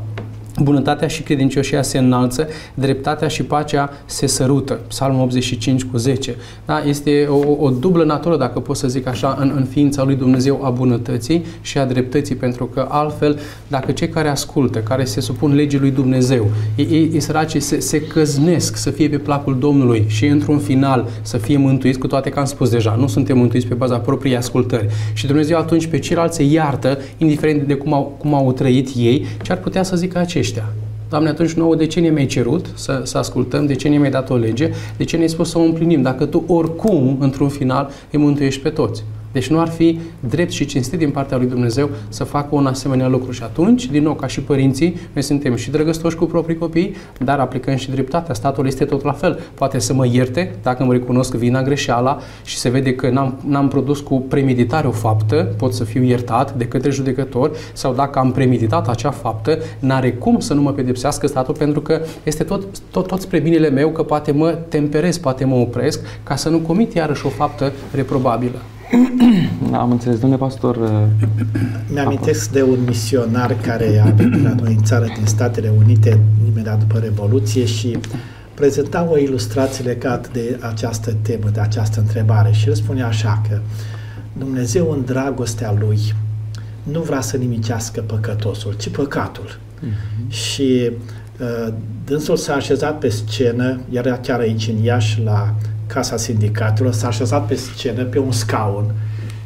[0.61, 4.79] Bunătatea și credincioșia se înalță, dreptatea și pacea se sărută.
[4.87, 6.35] Psalmul 85 cu 10.
[6.65, 6.83] Da?
[6.85, 10.59] Este o, o dublă natură, dacă pot să zic așa, în, în ființa lui Dumnezeu
[10.63, 15.55] a bunătății și a dreptății, pentru că altfel, dacă cei care ascultă, care se supun
[15.55, 20.05] legii lui Dumnezeu, ei, ei, ei săraci se, se căznesc să fie pe placul Domnului
[20.07, 23.67] și într-un final să fie mântuiți, cu toate că am spus deja, nu suntem mântuiți
[23.67, 24.87] pe baza propriei ascultări.
[25.13, 29.25] Și Dumnezeu atunci pe ceilalți se iartă, indiferent de cum au, cum au trăit ei,
[29.41, 30.73] ce ar putea să zică aceștia aceștia.
[31.09, 34.11] Doamne, atunci nouă de ce ne mi-ai cerut să, să ascultăm, de ce ne mi-ai
[34.11, 37.89] dat o lege, de ce ne-ai spus să o împlinim, dacă Tu oricum, într-un final,
[38.11, 39.03] îi mântuiești pe toți.
[39.31, 43.07] Deci nu ar fi drept și cinstit din partea lui Dumnezeu să facă un asemenea
[43.07, 43.31] lucru.
[43.31, 47.39] Și atunci, din nou, ca și părinții, noi suntem și drăgăstoși cu proprii copii, dar
[47.39, 48.33] aplicăm și dreptatea.
[48.33, 49.39] Statul este tot la fel.
[49.53, 53.67] Poate să mă ierte dacă îmi recunosc vina, greșeala și se vede că n-am, n-am
[53.67, 58.31] produs cu premeditare o faptă, pot să fiu iertat de către judecător sau dacă am
[58.31, 63.07] premeditat acea faptă, n-are cum să nu mă pedepsească statul pentru că este tot, tot,
[63.07, 66.93] tot spre binele meu că poate mă temperez, poate mă opresc ca să nu comit
[66.93, 68.59] iarăși o faptă reprobabilă.
[69.71, 70.75] Am înțeles, domnule pastor.
[70.75, 71.27] Uh,
[71.93, 76.79] Mi-amintesc de un misionar care a venit la noi în țară din Statele Unite imediat
[76.79, 77.97] după Revoluție și
[78.53, 83.59] prezenta o ilustrație legată de această temă, de această întrebare și el spunea așa că
[84.37, 85.99] Dumnezeu în dragostea Lui
[86.83, 89.57] nu vrea să nimicească păcătosul, ci păcatul.
[89.57, 90.29] Uh-huh.
[90.29, 90.91] Și
[91.39, 91.73] uh,
[92.05, 95.55] dânsul s-a așezat pe scenă, era chiar aici în Iași la
[95.93, 98.93] Casa Sindicatelor, s-a așezat pe scenă, pe un scaun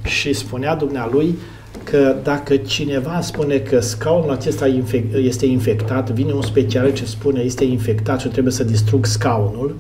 [0.03, 1.37] și spunea dumnealui
[1.83, 4.67] că dacă cineva spune că scaunul acesta
[5.15, 9.75] este infectat, vine un specialist ce spune este infectat și trebuie să distrug scaunul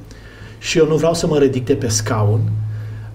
[0.57, 2.41] și eu nu vreau să mă ridic de pe scaun,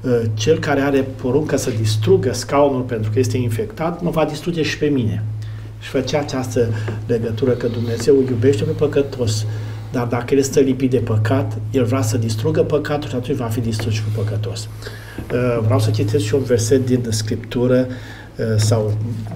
[0.05, 4.63] ă, cel care are poruncă să distrugă scaunul pentru că este infectat, mă va distruge
[4.63, 5.25] și pe mine.
[5.81, 6.69] Și făcea această
[7.07, 9.47] legătură că Dumnezeu iubește pe păcătos,
[9.93, 13.47] dar dacă el stă lipit de păcat, el vrea să distrugă păcatul și atunci va
[13.47, 14.69] fi distrus și cu păcătos.
[15.33, 18.93] Uh, vreau să citesc și un verset din Scriptură uh, sau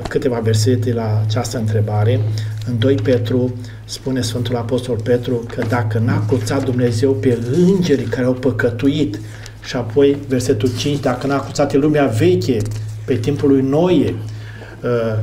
[0.09, 2.21] câteva versete la această întrebare.
[2.67, 8.27] În 2 Petru spune Sfântul Apostol Petru că dacă n-a curțat Dumnezeu pe îngerii care
[8.27, 9.21] au păcătuit
[9.65, 12.57] și apoi versetul 5, dacă n-a curțat lumea veche
[13.05, 14.15] pe timpul lui Noie,
[14.83, 15.19] uh,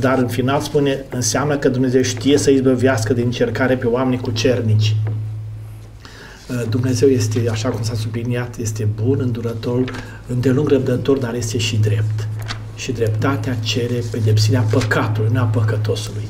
[0.00, 4.30] dar în final spune, înseamnă că Dumnezeu știe să izbăvească din încercare pe oameni cu
[4.30, 4.96] cernici.
[6.50, 9.84] Uh, Dumnezeu este, așa cum s-a subliniat, este bun, îndurător,
[10.26, 12.28] îndelung răbdător, dar este și drept.
[12.74, 16.28] Și dreptatea cere pedepsirea păcatului, nu a păcătosului.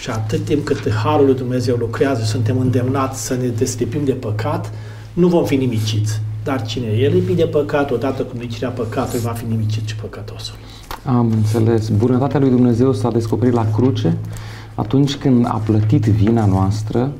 [0.00, 4.72] Și atât timp cât Harul lui Dumnezeu lucrează, suntem îndemnați să ne deslipim de păcat,
[5.12, 6.20] nu vom fi nimiciți.
[6.44, 10.54] Dar cine e lipit de păcat, odată cu nimicirea păcatului, va fi nimicit și păcătosul.
[11.04, 11.88] Am înțeles.
[11.88, 14.16] Bunătatea lui Dumnezeu s-a descoperit la cruce
[14.74, 17.12] atunci când a plătit vina noastră,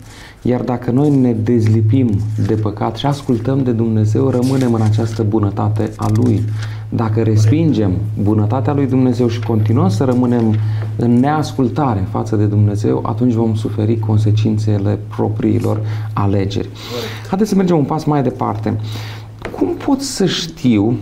[0.43, 2.11] iar dacă noi ne dezlipim
[2.47, 6.45] de păcat și ascultăm de Dumnezeu, rămânem în această bunătate a Lui.
[6.89, 10.55] Dacă respingem bunătatea lui Dumnezeu și continuăm să rămânem
[10.97, 15.81] în neascultare față de Dumnezeu, atunci vom suferi consecințele propriilor
[16.13, 16.69] alegeri.
[17.29, 18.81] Haideți să mergem un pas mai departe.
[19.57, 20.97] Cum pot să știu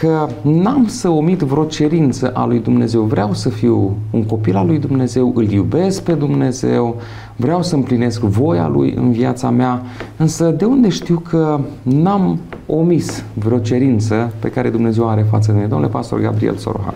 [0.00, 3.02] că n-am să omit vreo cerință a lui Dumnezeu.
[3.02, 6.96] Vreau să fiu un copil al lui Dumnezeu, îl iubesc pe Dumnezeu,
[7.36, 9.82] vreau să împlinesc voia lui în viața mea,
[10.16, 15.56] însă de unde știu că n-am omis vreo cerință pe care Dumnezeu are față de
[15.56, 15.68] mine?
[15.68, 16.94] Domnule pastor Gabriel Sorohan.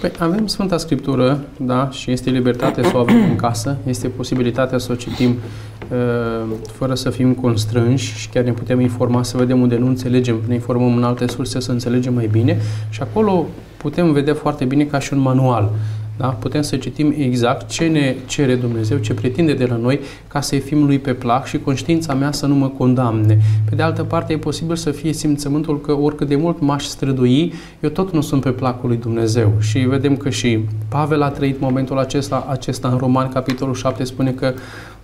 [0.00, 4.78] Păi avem Sfânta Scriptură, da, și este libertate să o avem în casă, este posibilitatea
[4.78, 9.60] să o citim uh, fără să fim constrânși și chiar ne putem informa să vedem
[9.60, 14.12] unde nu înțelegem, ne informăm în alte surse să înțelegem mai bine și acolo putem
[14.12, 15.70] vedea foarte bine ca și un manual.
[16.18, 16.26] Da?
[16.26, 20.58] Putem să citim exact ce ne cere Dumnezeu, ce pretinde de la noi ca să-i
[20.58, 23.38] fim lui pe plac și conștiința mea să nu mă condamne.
[23.68, 27.52] Pe de altă parte, e posibil să fie simțământul că oricât de mult m-aș strădui,
[27.80, 29.52] eu tot nu sunt pe placul lui Dumnezeu.
[29.60, 34.30] Și vedem că și Pavel a trăit momentul acesta, acesta în Roman, capitolul 7, spune
[34.30, 34.54] că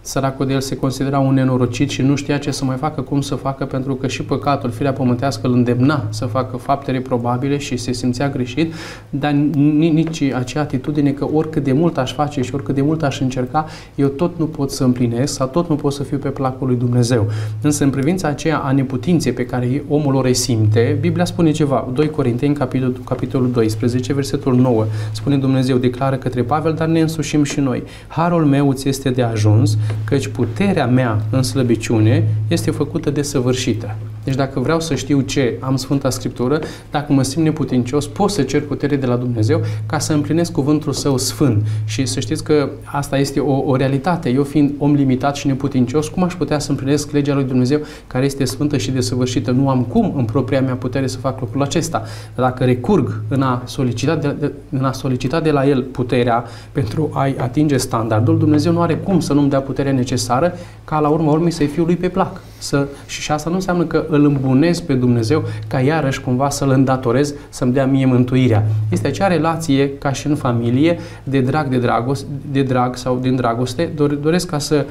[0.06, 3.20] Săracul de el se considera un nenorocit și nu știa ce să mai facă, cum
[3.20, 7.76] să facă, pentru că și păcatul, firea pământească, îl îndemna să facă fapte reprobabile și
[7.76, 8.74] se simțea greșit,
[9.10, 13.20] dar nici acea atitudine că oricât de mult aș face și oricât de mult aș
[13.20, 16.66] încerca, eu tot nu pot să împlinesc sau tot nu pot să fiu pe placul
[16.66, 17.26] lui Dumnezeu.
[17.60, 21.88] Însă în privința aceea a neputinței pe care omul o resimte, Biblia spune ceva.
[21.92, 27.42] 2 Corinteni, capitolul, capitolul 12, versetul 9, spune Dumnezeu, declară către Pavel, dar ne însușim
[27.44, 27.82] și noi.
[28.06, 33.96] Harul meu ți este de ajuns, căci puterea mea în slăbiciune este făcută de săvârșită.
[34.24, 38.42] Deci dacă vreau să știu ce am Sfânta Scriptură, dacă mă simt neputincios, pot să
[38.42, 41.66] cer putere de la Dumnezeu ca să împlinesc cuvântul său sfânt.
[41.84, 44.28] Și să știți că asta este o, o realitate.
[44.30, 48.24] Eu fiind om limitat și neputincios, cum aș putea să împlinesc legea lui Dumnezeu care
[48.24, 49.50] este sfântă și desăvârșită?
[49.50, 52.02] Nu am cum în propria mea putere să fac lucrul acesta.
[52.34, 57.10] Dacă recurg în a solicita de, de, în a solicita de la El puterea pentru
[57.12, 61.30] a-i atinge standardul, Dumnezeu nu are cum să nu-mi dea puterea necesară ca la urmă
[61.30, 62.40] urmei să-i fiu lui pe plac.
[62.58, 66.70] Să, și, și asta nu înseamnă că îl îmbunez pe Dumnezeu ca iarăși cumva să-l
[66.70, 68.66] îndatorez să-mi dea mie mântuirea.
[68.90, 73.36] Este acea relație ca și în familie de drag, de, dragoste, de drag sau din
[73.36, 73.90] dragoste.
[74.20, 74.86] Doresc ca să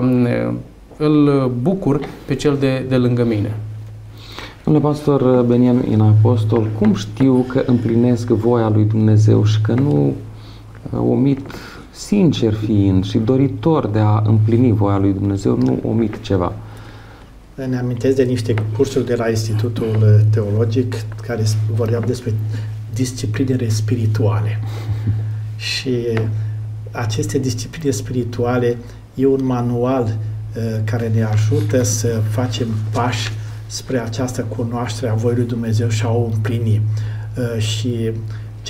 [0.00, 0.26] um,
[0.96, 3.54] îl bucur pe cel de, de lângă mine.
[4.64, 10.12] Domnule pastor Beniamin Apostol, cum știu că împlinesc voia lui Dumnezeu și că nu
[10.90, 11.40] uh, omit
[11.92, 16.52] sincer fiind și doritor de a împlini voia lui Dumnezeu, nu omit ceva?
[17.54, 21.42] ne amintesc de niște cursuri de la Institutul Teologic care
[21.74, 22.34] vorbeau despre
[22.94, 24.60] disciplinele spirituale.
[25.56, 25.90] Și
[26.90, 28.76] aceste discipline spirituale
[29.14, 33.30] e un manual uh, care ne ajută să facem pași
[33.66, 36.80] spre această cunoaștere a voii lui Dumnezeu și a o împlini.
[37.36, 38.10] Uh, și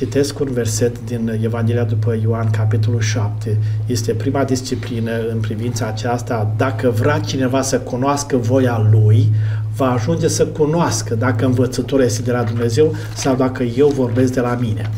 [0.03, 3.59] Citesc un verset din Evanghelia după Ioan, capitolul 7.
[3.87, 6.55] Este prima disciplină în privința aceasta.
[6.57, 9.33] Dacă vrea cineva să cunoască voia lui,
[9.77, 14.41] va ajunge să cunoască dacă învățătorul este de la Dumnezeu sau dacă eu vorbesc de
[14.41, 14.91] la mine.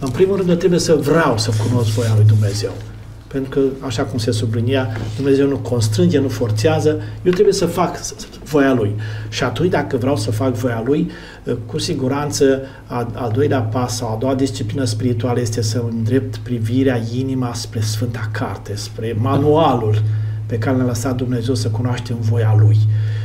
[0.00, 2.72] În primul rând, eu trebuie să vreau să cunosc voia lui Dumnezeu.
[3.36, 7.98] Pentru că, așa cum se sublinia, Dumnezeu nu constrânge, nu forțează, eu trebuie să fac
[8.44, 8.94] voia Lui.
[9.28, 11.10] Și atunci, dacă vreau să fac voia Lui,
[11.66, 12.60] cu siguranță,
[13.12, 18.28] al doilea pas sau a doua disciplină spirituală este să îndrept privirea, inima spre Sfânta
[18.32, 20.02] Carte, spre manualul
[20.46, 22.76] pe care ne-a lăsat Dumnezeu să cunoaștem voia Lui.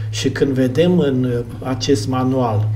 [0.10, 2.68] Și când vedem în acest manual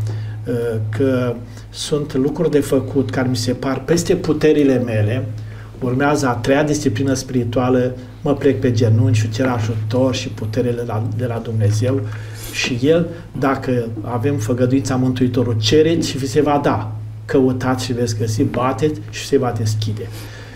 [0.90, 1.36] că
[1.70, 5.28] sunt lucruri de făcut care mi se par peste puterile mele,
[5.80, 10.84] urmează a treia disciplină spirituală, mă plec pe genunchi și cer ajutor și putere de
[10.88, 12.02] la, de la Dumnezeu
[12.52, 13.08] și El,
[13.40, 16.92] dacă avem făgăduința Mântuitorul, cereți și vi se va da.
[17.26, 20.08] Căutați și veți găsi, bateți și se va deschide.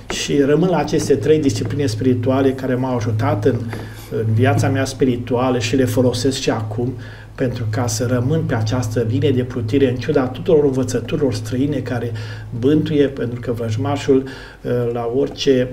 [0.09, 3.55] Și rămân la aceste trei discipline spirituale care m-au ajutat în,
[4.11, 6.93] în viața mea spirituală și le folosesc și acum
[7.39, 12.11] pentru ca să rămân pe această linie de plutire în ciuda tuturor învățăturilor străine care
[12.59, 15.69] bântuie, pentru că vrăjmașul uh, la orice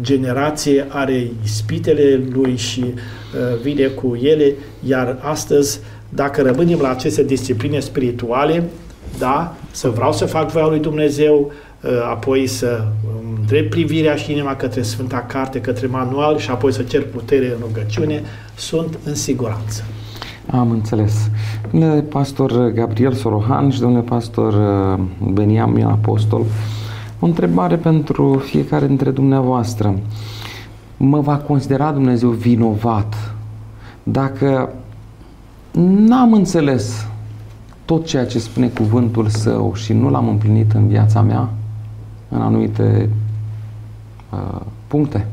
[0.00, 4.54] generație are ispitele lui și uh, vine cu ele,
[4.86, 8.64] iar astăzi, dacă rămânem la aceste discipline spirituale,
[9.18, 12.84] da, să vreau să fac voia lui Dumnezeu, uh, apoi să
[13.36, 17.60] îndrept privirea și inima către Sfânta Carte, către manual și apoi să cer putere în
[17.60, 18.22] rugăciune,
[18.54, 19.84] sunt în siguranță.
[20.52, 21.30] Am înțeles.
[21.70, 26.42] Domnule pastor Gabriel Sorohan și domnule pastor uh, Beniamin Apostol,
[27.20, 29.98] o întrebare pentru fiecare dintre dumneavoastră.
[30.96, 33.34] Mă va considera Dumnezeu vinovat
[34.02, 34.72] dacă
[35.96, 37.06] n-am înțeles
[37.84, 41.48] tot ceea ce spune cuvântul său și nu l-am împlinit în viața mea
[42.28, 43.08] în anumite
[44.32, 45.26] uh, puncte?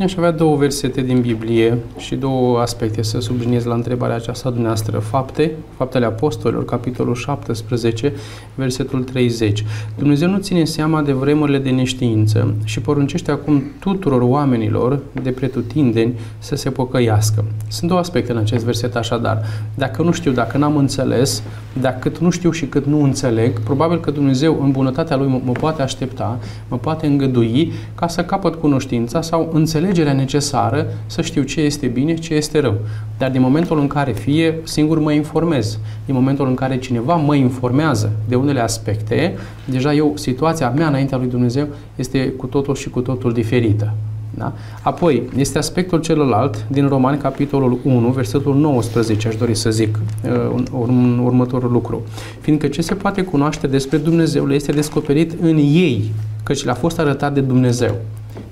[0.00, 4.98] Aș avea două versete din Biblie și două aspecte să subliniez la întrebarea aceasta dumneavoastră.
[4.98, 8.12] Fapte, Faptele Apostolilor, capitolul 17,
[8.54, 9.64] versetul 30.
[9.98, 16.18] Dumnezeu nu ține seama de vremurile de neștiință și poruncește acum tuturor oamenilor de pretutindeni
[16.38, 17.44] să se pocăiască.
[17.68, 19.42] Sunt două aspecte în acest verset așadar.
[19.74, 21.42] Dacă nu știu, dacă n-am înțeles,
[21.80, 25.52] dacă cât nu știu și cât nu înțeleg, probabil că Dumnezeu în bunătatea Lui mă
[25.52, 31.42] poate aștepta, mă poate îngădui ca să capăt cunoștința sau înțeleg înțelegerea necesară să știu
[31.42, 32.74] ce este bine, ce este rău.
[33.18, 37.34] Dar din momentul în care fie singur mă informez, din momentul în care cineva mă
[37.34, 41.66] informează de unele aspecte, deja eu, situația mea înaintea lui Dumnezeu
[41.96, 43.94] este cu totul și cu totul diferită.
[44.34, 44.52] Da?
[44.82, 50.30] Apoi, este aspectul celălalt din Romani, capitolul 1, versetul 19, aș dori să zic uh,
[50.52, 52.02] un, un următorul lucru.
[52.40, 56.12] Fiindcă ce se poate cunoaște despre Dumnezeu le este descoperit în ei,
[56.42, 57.94] căci le-a fost arătat de Dumnezeu.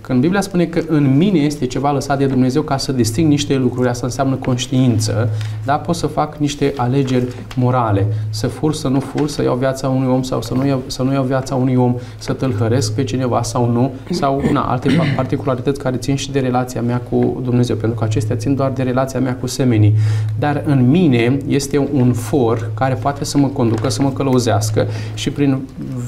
[0.00, 3.56] Când Biblia spune că în mine este ceva lăsat de Dumnezeu ca să disting niște
[3.56, 5.28] lucruri, asta înseamnă conștiință,
[5.64, 5.74] da?
[5.74, 7.24] pot să fac niște alegeri
[7.56, 8.06] morale.
[8.30, 11.02] Să fur, să nu fur, să iau viața unui om sau să nu iau, să
[11.02, 15.80] nu iau viața unui om, să tâlhăresc pe cineva sau nu, sau na, alte particularități
[15.80, 19.20] care țin și de relația mea cu Dumnezeu, pentru că acestea țin doar de relația
[19.20, 19.94] mea cu semenii.
[20.38, 25.30] Dar în mine este un for care poate să mă conducă, să mă călăuzească și
[25.30, 25.58] prin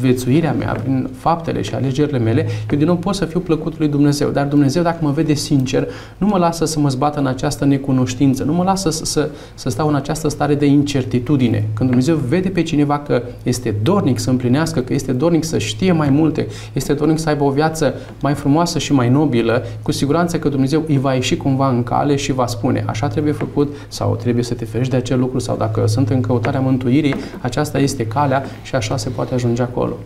[0.01, 3.89] viețuirea mea, prin faptele și alegerile mele, eu din nou pot să fiu plăcut lui
[3.89, 4.31] Dumnezeu.
[4.31, 5.89] Dar Dumnezeu, dacă mă vede sincer,
[6.19, 9.69] nu mă lasă să mă zbată în această necunoștință, nu mă lasă să, să, să
[9.69, 11.69] stau în această stare de incertitudine.
[11.75, 15.93] Când Dumnezeu vede pe cineva că este dornic să împlinească, că este dornic să știe
[15.93, 20.39] mai multe, este dornic să aibă o viață mai frumoasă și mai nobilă, cu siguranță
[20.39, 24.17] că Dumnezeu îi va ieși cumva în cale și va spune, așa trebuie făcut sau
[24.17, 28.07] trebuie să te ferești de acel lucru sau dacă sunt în căutarea mântuirii, aceasta este
[28.07, 29.97] calea și așa se poate ajunge acolo.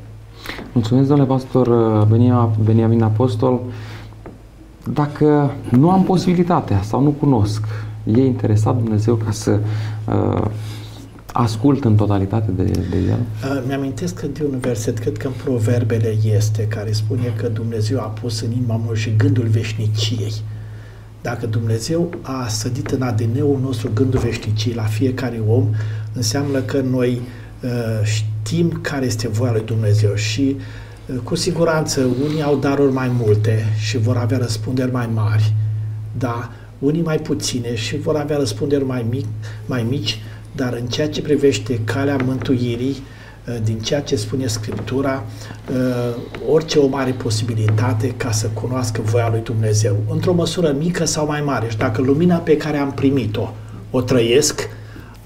[0.79, 3.61] Mulțumesc, domnule pastor uh, Beniamin Apostol.
[4.93, 7.63] Dacă nu am posibilitatea sau nu cunosc,
[8.05, 9.59] e interesat Dumnezeu ca să
[10.09, 10.45] uh,
[11.33, 13.19] ascult în totalitate de, de el?
[13.19, 18.13] Uh, mi-amintesc de un verset, cred că în Proverbele este, care spune că Dumnezeu a
[18.21, 20.33] pus în inima și gândul veșniciei.
[21.23, 25.65] Dacă Dumnezeu a sădit în ADN-ul nostru gândul veșniciei la fiecare om,
[26.13, 27.38] înseamnă că noi uh,
[28.49, 30.57] știm care este voia lui Dumnezeu și
[31.07, 35.55] uh, cu siguranță unii au daruri mai multe și vor avea răspunderi mai mari,
[36.19, 39.25] da, unii mai puține și vor avea răspunderi mai, mic,
[39.67, 43.03] mai mici, dar în ceea ce privește calea mântuirii,
[43.47, 45.25] uh, din ceea ce spune Scriptura,
[45.73, 46.17] uh,
[46.49, 51.41] orice om are posibilitate ca să cunoască voia lui Dumnezeu, într-o măsură mică sau mai
[51.41, 51.69] mare.
[51.69, 53.55] Și dacă lumina pe care am primit-o
[53.91, 54.69] o trăiesc,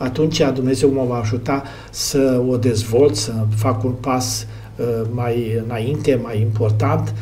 [0.03, 4.46] atunci Dumnezeu mă va ajuta să o dezvolt, să fac un pas
[4.76, 7.14] uh, mai înainte, mai important,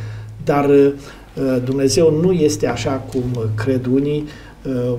[0.44, 0.92] dar uh,
[1.64, 4.24] Dumnezeu nu este așa cum cred unii,
[4.62, 4.92] uh,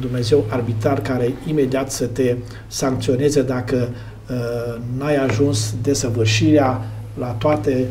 [0.00, 3.88] Dumnezeu arbitrar care imediat să te sancționeze dacă
[4.98, 6.86] n-ai ajuns desăvârșirea
[7.18, 7.86] la toate,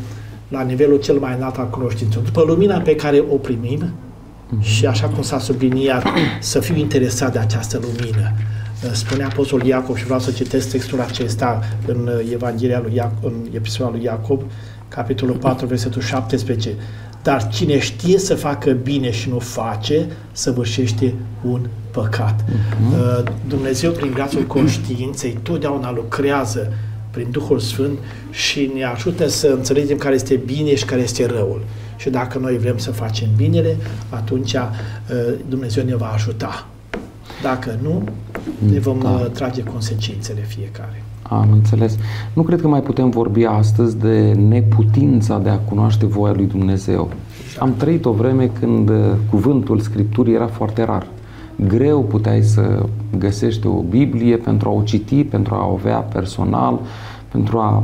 [0.48, 2.22] la nivelul cel mai înalt al cunoștinței.
[2.26, 4.64] După lumina pe care o primim, uh-huh.
[4.64, 6.06] și așa cum s-a subliniat,
[6.40, 8.32] să fiu interesat de această lumină,
[8.92, 13.34] Spune Apostolul Iacob și vreau să citesc textul acesta în uh, Evanghelia lui Iacob, în
[13.52, 14.42] epistola lui Iacob,
[14.88, 16.76] capitolul 4, versetul 17.
[17.24, 21.14] Dar cine știe să facă bine și nu face, săvârșește
[21.44, 22.44] un păcat.
[22.44, 23.24] Uh-huh.
[23.48, 26.74] Dumnezeu, prin grațul conștiinței, totdeauna lucrează
[27.12, 27.98] prin Duhul Sfânt
[28.30, 31.64] și ne ajută să înțelegem care este bine și care este răul.
[31.96, 33.78] Și dacă noi vrem să facem binele,
[34.10, 34.60] atunci uh,
[35.50, 36.68] Dumnezeu ne va ajuta.
[37.42, 38.04] Dacă nu,
[38.72, 39.10] ne vom da.
[39.10, 41.04] Uh, trage consecințele fiecare.
[41.22, 41.98] Am înțeles.
[42.34, 47.10] Nu cred că mai putem vorbi astăzi de neputința de a cunoaște voia lui Dumnezeu.
[47.44, 47.62] Exact.
[47.62, 48.96] Am trăit o vreme când uh,
[49.30, 51.08] cuvântul Scripturii era foarte rar.
[51.68, 52.86] Greu puteai să
[53.18, 56.80] găsești o Biblie pentru a o citi, pentru a o avea personal,
[57.32, 57.84] pentru a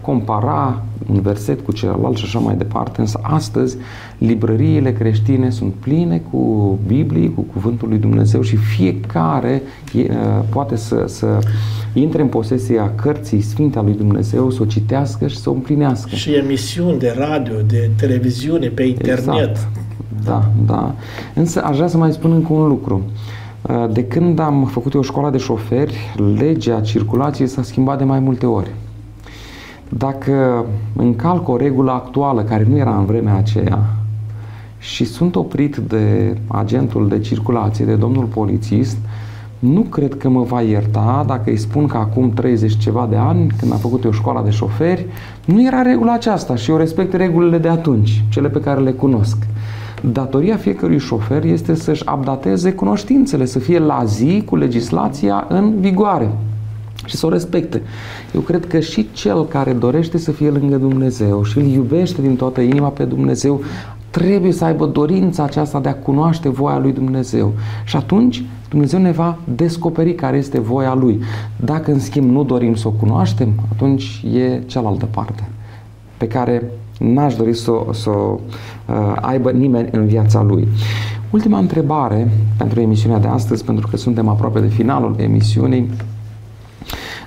[0.00, 0.82] compara
[1.12, 3.76] un verset cu celălalt și așa mai departe, însă astăzi
[4.18, 9.62] librăriile creștine sunt pline cu Biblii, cu Cuvântul lui Dumnezeu și fiecare
[9.92, 10.10] e,
[10.48, 11.38] poate să, să
[11.92, 16.14] intre în posesia cărții Sfinte a lui Dumnezeu, să o citească și să o împlinească.
[16.14, 19.18] Și emisiuni de radio, de televiziune, pe internet.
[19.18, 19.68] Exact.
[20.24, 20.94] Da, da.
[21.34, 23.02] Însă aș vrea să mai spun încă un lucru.
[23.92, 25.94] De când am făcut eu școala de șoferi,
[26.38, 28.70] legea circulației s-a schimbat de mai multe ori.
[29.88, 30.64] Dacă
[30.96, 33.78] încalc o regulă actuală care nu era în vremea aceea
[34.78, 38.96] și sunt oprit de agentul de circulație, de domnul polițist,
[39.58, 43.50] nu cred că mă va ierta dacă îi spun că acum 30 ceva de ani,
[43.58, 45.06] când am făcut eu școala de șoferi,
[45.44, 49.36] nu era regula aceasta și eu respect regulile de atunci, cele pe care le cunosc.
[50.12, 56.30] Datoria fiecărui șofer este să-și updateze cunoștințele, să fie la zi cu legislația în vigoare
[57.06, 57.82] și să o respecte.
[58.34, 62.36] Eu cred că și cel care dorește să fie lângă Dumnezeu și îl iubește din
[62.36, 63.60] toată inima pe Dumnezeu,
[64.10, 67.52] trebuie să aibă dorința aceasta de a cunoaște voia lui Dumnezeu.
[67.84, 71.20] Și atunci Dumnezeu ne va descoperi care este voia lui.
[71.56, 75.48] Dacă în schimb nu dorim să o cunoaștem, atunci e cealaltă parte
[76.16, 78.38] pe care n-aș dori să, să uh,
[79.20, 80.68] aibă nimeni în viața lui.
[81.30, 85.90] Ultima întrebare pentru emisiunea de astăzi, pentru că suntem aproape de finalul emisiunii,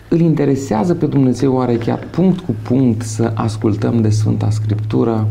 [0.10, 5.28] îl interesează pe Dumnezeu oare chiar punct cu punct să ascultăm de Sfânta Scriptură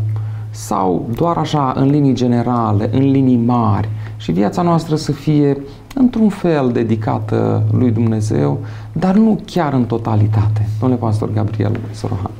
[0.49, 5.57] sau doar așa în linii generale, în linii mari și viața noastră să fie
[5.95, 8.59] într-un fel dedicată lui Dumnezeu,
[8.91, 10.69] dar nu chiar în totalitate.
[10.79, 12.31] Domnule Pastor Gabriel Sorohan.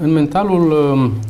[0.00, 0.74] În mentalul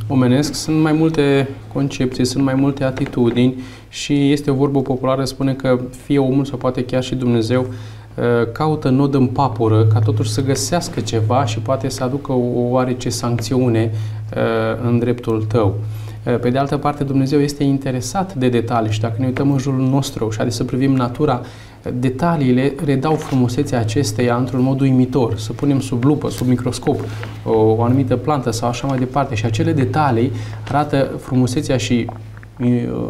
[0.08, 3.54] omenesc sunt mai multe concepții, sunt mai multe atitudini
[3.88, 7.66] și este o vorbă populară, spune că fie omul sau poate chiar și Dumnezeu
[8.52, 13.08] caută nod în papură ca totuși să găsească ceva și poate să aducă o oarece
[13.08, 13.90] sancțiune
[14.84, 15.74] în dreptul tău.
[16.40, 19.88] Pe de altă parte, Dumnezeu este interesat de detalii și dacă ne uităm în jurul
[19.88, 21.40] nostru și adică să privim natura,
[21.98, 25.38] detaliile redau frumusețea acesteia într-un mod uimitor.
[25.38, 27.00] Să punem sub lupă, sub microscop,
[27.44, 30.32] o, o anumită plantă sau așa mai departe și acele detalii
[30.68, 32.06] arată frumusețea și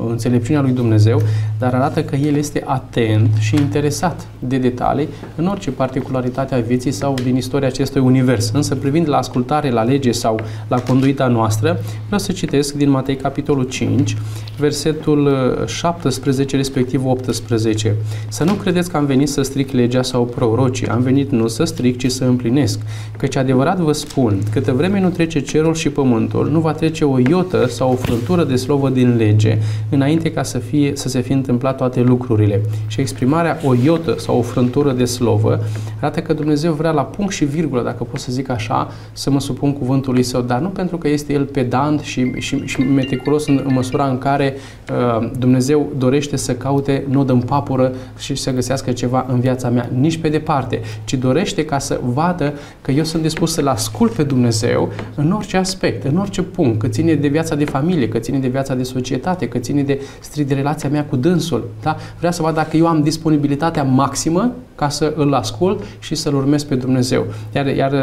[0.08, 1.22] înțelepciunea lui Dumnezeu,
[1.58, 6.90] dar arată că El este atent și interesat de detalii în orice particularitate a vieții
[6.90, 8.50] sau din istoria acestui univers.
[8.54, 13.16] Însă, privind la ascultare, la lege sau la conduita noastră, vreau să citesc din Matei,
[13.16, 14.16] capitolul 5,
[14.58, 15.28] versetul
[15.66, 17.94] 17, respectiv 18.
[18.28, 21.64] Să nu credeți că am venit să stric legea sau prorocii, am venit nu să
[21.64, 22.80] stric, ci să împlinesc.
[23.18, 27.18] Căci adevărat vă spun, câtă vreme nu trece cerul și pământul, nu va trece o
[27.18, 31.20] iotă sau o frântură de slovă din lege lege înainte ca să, fie, să se
[31.20, 32.60] fie întâmplat toate lucrurile.
[32.86, 35.60] Și exprimarea o iotă sau o frântură de slovă
[36.00, 39.40] arată că Dumnezeu vrea la punct și virgulă, dacă pot să zic așa, să mă
[39.40, 43.62] supun cuvântului său, dar nu pentru că este el pedant și, și, și meticulos în,
[43.66, 44.54] în măsura în care
[44.90, 49.90] uh, Dumnezeu dorește să caute nod în papură și să găsească ceva în viața mea,
[49.98, 54.22] nici pe departe, ci dorește ca să vadă că eu sunt dispus să-L ascult pe
[54.22, 58.38] Dumnezeu în orice aspect, în orice punct, că ține de viața de familie, că ține
[58.38, 61.68] de viața de societate, societate, că ține de strict de relația mea cu dânsul.
[61.82, 61.96] Da?
[62.16, 66.64] Vreau să văd dacă eu am disponibilitatea maximă ca să îl ascult și să-L urmez
[66.64, 67.26] pe Dumnezeu.
[67.54, 67.94] Iar, iar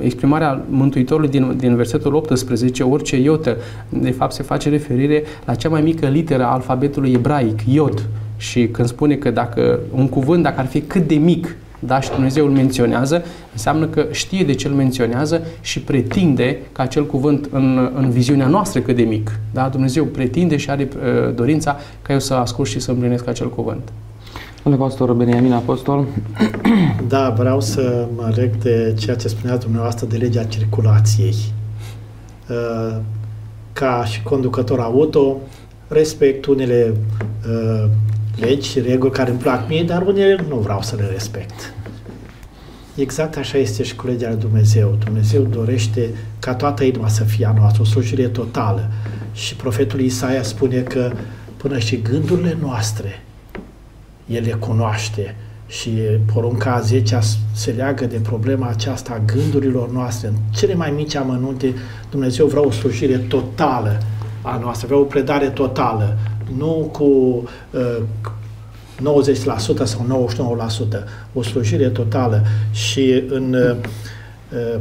[0.00, 3.56] exprimarea Mântuitorului din, din versetul 18, orice iotă,
[3.88, 8.06] de fapt se face referire la cea mai mică literă a alfabetului ebraic, iod.
[8.36, 11.56] Și când spune că dacă un cuvânt, dacă ar fi cât de mic,
[11.86, 16.82] da, și Dumnezeu îl menționează, înseamnă că știe de ce îl menționează și pretinde că
[16.82, 19.38] acel cuvânt în, în viziunea noastră cât de mic.
[19.52, 19.68] Da?
[19.68, 23.92] Dumnezeu pretinde și are uh, dorința ca eu să ascult și să împlinesc acel cuvânt.
[24.62, 26.04] Domnule pastor Beniamin Apostol.
[27.08, 31.34] Da, vreau să mă reg de ceea ce spunea dumneavoastră de legea circulației.
[32.48, 32.96] Uh,
[33.72, 35.36] ca și conducător auto,
[35.88, 36.94] respect unele
[37.48, 37.90] uh,
[38.36, 41.74] legi și reguli care îmi plac mie, dar unele nu vreau să le respect.
[42.94, 44.96] Exact așa este și cu legea lui Dumnezeu.
[45.04, 48.90] Dumnezeu dorește ca toată inima să fie a noastră, o slujire totală.
[49.32, 51.12] Și profetul Isaia spune că
[51.56, 53.22] până și gândurile noastre
[54.26, 55.34] El le cunoaște
[55.66, 55.90] și
[56.32, 57.18] porunca 10
[57.52, 60.28] se leagă de problema aceasta a gândurilor noastre.
[60.28, 61.74] În cele mai mici amănunte,
[62.10, 64.02] Dumnezeu vrea o slujire totală
[64.42, 66.18] a noastră, vrea o predare totală
[66.56, 67.04] nu cu
[67.70, 68.02] uh,
[69.00, 70.28] 90% sau
[70.96, 70.98] 99%,
[71.32, 72.42] o slujire totală.
[72.72, 73.76] Și în uh,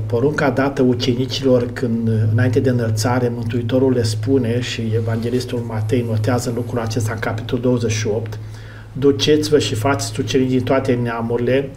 [0.06, 6.80] porunca dată ucenicilor când, înainte de înălțare, Mântuitorul le spune și Evanghelistul Matei notează lucrul
[6.80, 8.40] acesta în capitolul 28,
[8.94, 11.70] duceți-vă și faceți ucenici din toate neamurile,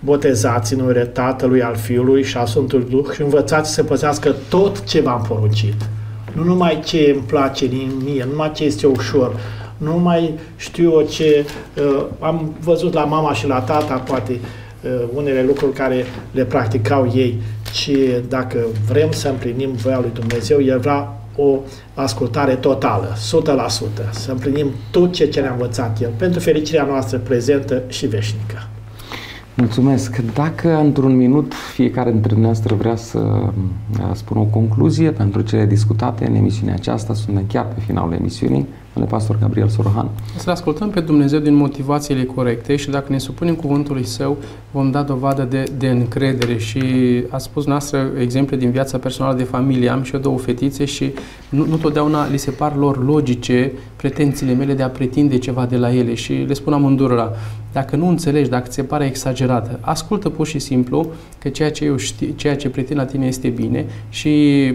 [0.00, 4.84] botezați în numele Tatălui, al Fiului și al Sfântului Duh și învățați să păzească tot
[4.84, 5.88] ce v-am poruncit
[6.36, 9.40] nu numai ce îmi place din mie, nu numai ce este ușor,
[9.76, 11.46] nu mai știu eu ce
[11.78, 17.12] uh, am văzut la mama și la tata, poate uh, unele lucruri care le practicau
[17.14, 17.40] ei,
[17.72, 17.90] ci
[18.28, 18.58] dacă
[18.88, 21.58] vrem să împlinim voia lui Dumnezeu, El vrea o
[21.94, 23.16] ascultare totală,
[24.08, 28.68] 100%, să împlinim tot ce, ce ne-a învățat El, pentru fericirea noastră prezentă și veșnică.
[29.56, 30.16] Mulțumesc.
[30.34, 36.26] Dacă într-un minut fiecare dintre dumneavoastră vrea să uh, spună o concluzie pentru cele discutate
[36.26, 40.08] în emisiunea aceasta, suntem chiar pe finalul emisiunii, domnule pastor Gabriel Sorohan.
[40.38, 44.36] Să ascultăm pe Dumnezeu din motivațiile corecte și dacă ne supunem cuvântului Său,
[44.70, 46.82] vom da dovadă de, de încredere și
[47.30, 49.88] a spus noastră exemple din viața personală de familie.
[49.88, 51.12] Am și eu două fetițe și
[51.48, 55.76] nu, nu totdeauna li se par lor logice pretențiile mele de a pretinde ceva de
[55.76, 57.32] la ele și le spun amândurora,
[57.72, 61.06] dacă nu înțelegi, dacă ți se pare exagerată, ascultă pur și simplu
[61.38, 64.30] că ceea ce eu știu, ceea ce pretind la tine este bine și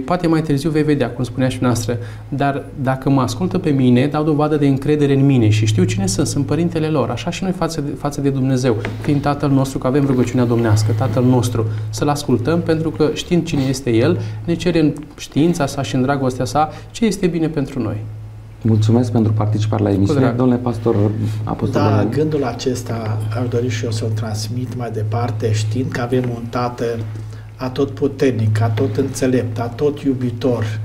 [0.06, 1.98] poate mai târziu vei vedea, cum spunea și noastră,
[2.30, 6.08] dar dacă mă ascultă pe mine, dau dovadă de încredere în mine și știu cine
[6.08, 9.78] sunt, sunt părintele lor, așa și noi față de, față de Dumnezeu, fiind Tatăl nostru,
[9.78, 14.54] că avem rugăciunea domnească, Tatăl nostru, să-L ascultăm pentru că știind cine este El, ne
[14.54, 17.98] cere în știința sa și în dragostea sa ce este bine pentru noi.
[18.62, 20.34] Mulțumesc pentru participare la emisiune.
[20.38, 20.96] Domnule pastor
[21.44, 21.82] Apostol.
[21.82, 26.44] Da, gândul acesta aș dori și eu să-l transmit mai departe, știind că avem un
[26.50, 26.86] tată
[27.56, 30.80] atot puternic, atot înțelept, atot iubitor.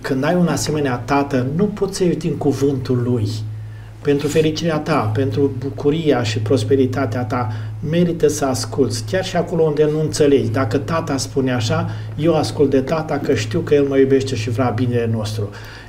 [0.00, 3.28] Când ai un asemenea tată, nu poți să ieși din cuvântul lui.
[4.02, 7.48] pentru fericirea ta, pentru bucuria și prosperitatea ta,
[7.90, 10.50] merită să asculți, chiar și acolo unde nu înțelegi.
[10.50, 14.50] Dacă tata spune așa, eu ascult de tata că știu că el mă iubește și
[14.50, 15.48] vrea binele nostru.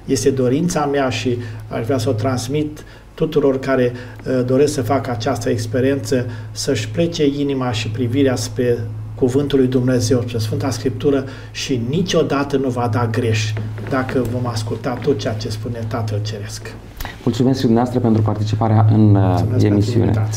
[0.10, 1.38] Este dorința mea și
[1.68, 2.84] aș vrea să o transmit
[3.14, 8.78] tuturor care uh, doresc să facă această experiență, să-și plece inima și privirea spre
[9.16, 13.54] Cuvântul lui Dumnezeu, spre Sfânta Scriptură și niciodată nu va da greș
[13.90, 16.76] dacă vom asculta tot ceea ce spune Tatăl Ceresc.
[17.24, 20.28] Mulțumesc și dumneavoastră pentru participarea în uh, Mulțumesc emisiune.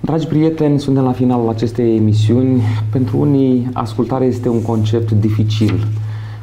[0.00, 2.62] Dragi prieteni, suntem la finalul acestei emisiuni.
[2.90, 5.86] Pentru unii, ascultarea este un concept dificil.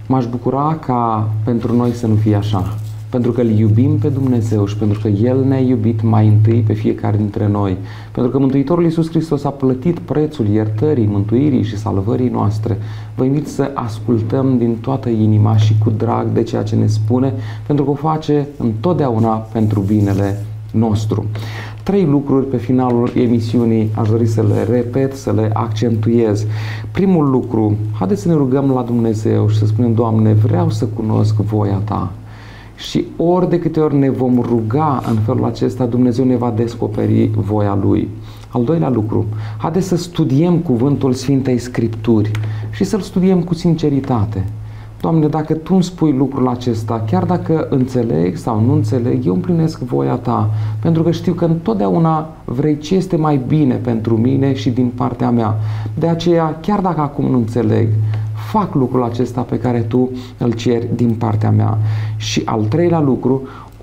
[0.07, 2.77] M-aș bucura ca pentru noi să nu fie așa
[3.13, 6.73] pentru că îl iubim pe Dumnezeu și pentru că El ne-a iubit mai întâi pe
[6.73, 7.77] fiecare dintre noi,
[8.11, 12.77] pentru că Mântuitorul Iisus Hristos a plătit prețul iertării, mântuirii și salvării noastre.
[13.15, 17.33] Vă invit să ascultăm din toată inima și cu drag de ceea ce ne spune,
[17.65, 21.25] pentru că o face întotdeauna pentru binele nostru.
[21.83, 26.45] Trei lucruri pe finalul emisiunii aș dori să le repet, să le accentuez.
[26.91, 31.35] Primul lucru, haideți să ne rugăm la Dumnezeu și să spunem, Doamne, vreau să cunosc
[31.35, 32.11] voia Ta.
[32.75, 37.31] Și ori de câte ori ne vom ruga în felul acesta, Dumnezeu ne va descoperi
[37.35, 38.07] voia Lui.
[38.49, 39.25] Al doilea lucru,
[39.57, 42.31] haideți să studiem cuvântul Sfintei Scripturi
[42.71, 44.45] și să-l studiem cu sinceritate.
[45.03, 49.79] Doamne, dacă Tu îmi spui lucrul acesta, chiar dacă înțeleg sau nu înțeleg, eu împlinesc
[49.79, 50.49] voia Ta,
[50.79, 55.29] pentru că știu că întotdeauna vrei ce este mai bine pentru mine și din partea
[55.29, 55.55] mea.
[55.99, 57.87] De aceea, chiar dacă acum nu înțeleg,
[58.51, 61.77] fac lucrul acesta pe care tu îl ceri din partea mea.
[62.15, 63.41] Și al treilea lucru,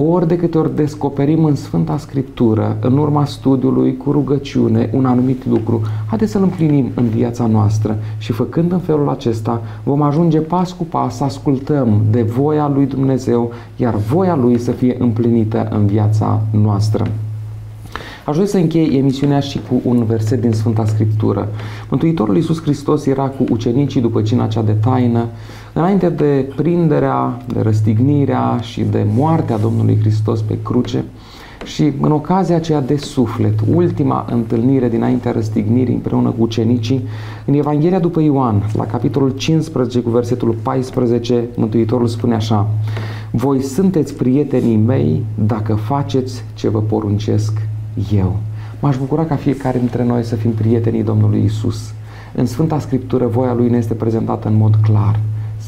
[0.09, 5.47] ori de câte ori descoperim în Sfânta Scriptură, în urma studiului, cu rugăciune, un anumit
[5.47, 10.73] lucru, haideți să-l împlinim în viața noastră și făcând în felul acesta, vom ajunge pas
[10.73, 15.87] cu pas să ascultăm de voia lui Dumnezeu, iar voia lui să fie împlinită în
[15.87, 17.07] viața noastră.
[18.27, 21.49] Aș vrea să închei emisiunea și cu un verset din Sfânta Scriptură.
[21.89, 25.27] Mântuitorul Iisus Hristos era cu ucenicii după cina cea de taină,
[25.73, 31.05] înainte de prinderea, de răstignirea și de moartea Domnului Hristos pe cruce
[31.65, 37.05] și în ocazia aceea de suflet, ultima întâlnire dinaintea răstignirii împreună cu ucenicii,
[37.45, 42.69] în Evanghelia după Ioan, la capitolul 15 cu versetul 14, Mântuitorul spune așa
[43.31, 47.53] Voi sunteți prietenii mei dacă faceți ce vă poruncesc
[48.15, 48.37] eu.
[48.81, 51.95] M-aș bucura ca fiecare dintre noi să fim prietenii Domnului Isus.
[52.35, 55.21] În Sfânta Scriptură voia Lui ne este prezentată în mod clar.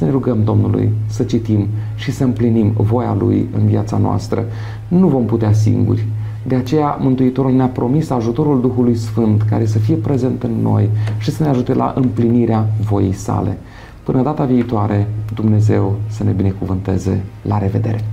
[0.03, 4.45] Să ne rugăm Domnului să citim și să împlinim voia Lui în viața noastră.
[4.89, 6.07] Nu vom putea singuri.
[6.47, 10.89] De aceea Mântuitorul ne-a promis ajutorul Duhului Sfânt care să fie prezent în noi
[11.19, 13.59] și să ne ajute la împlinirea voii sale.
[14.03, 17.23] Până data viitoare, Dumnezeu să ne binecuvânteze.
[17.43, 18.12] La revedere!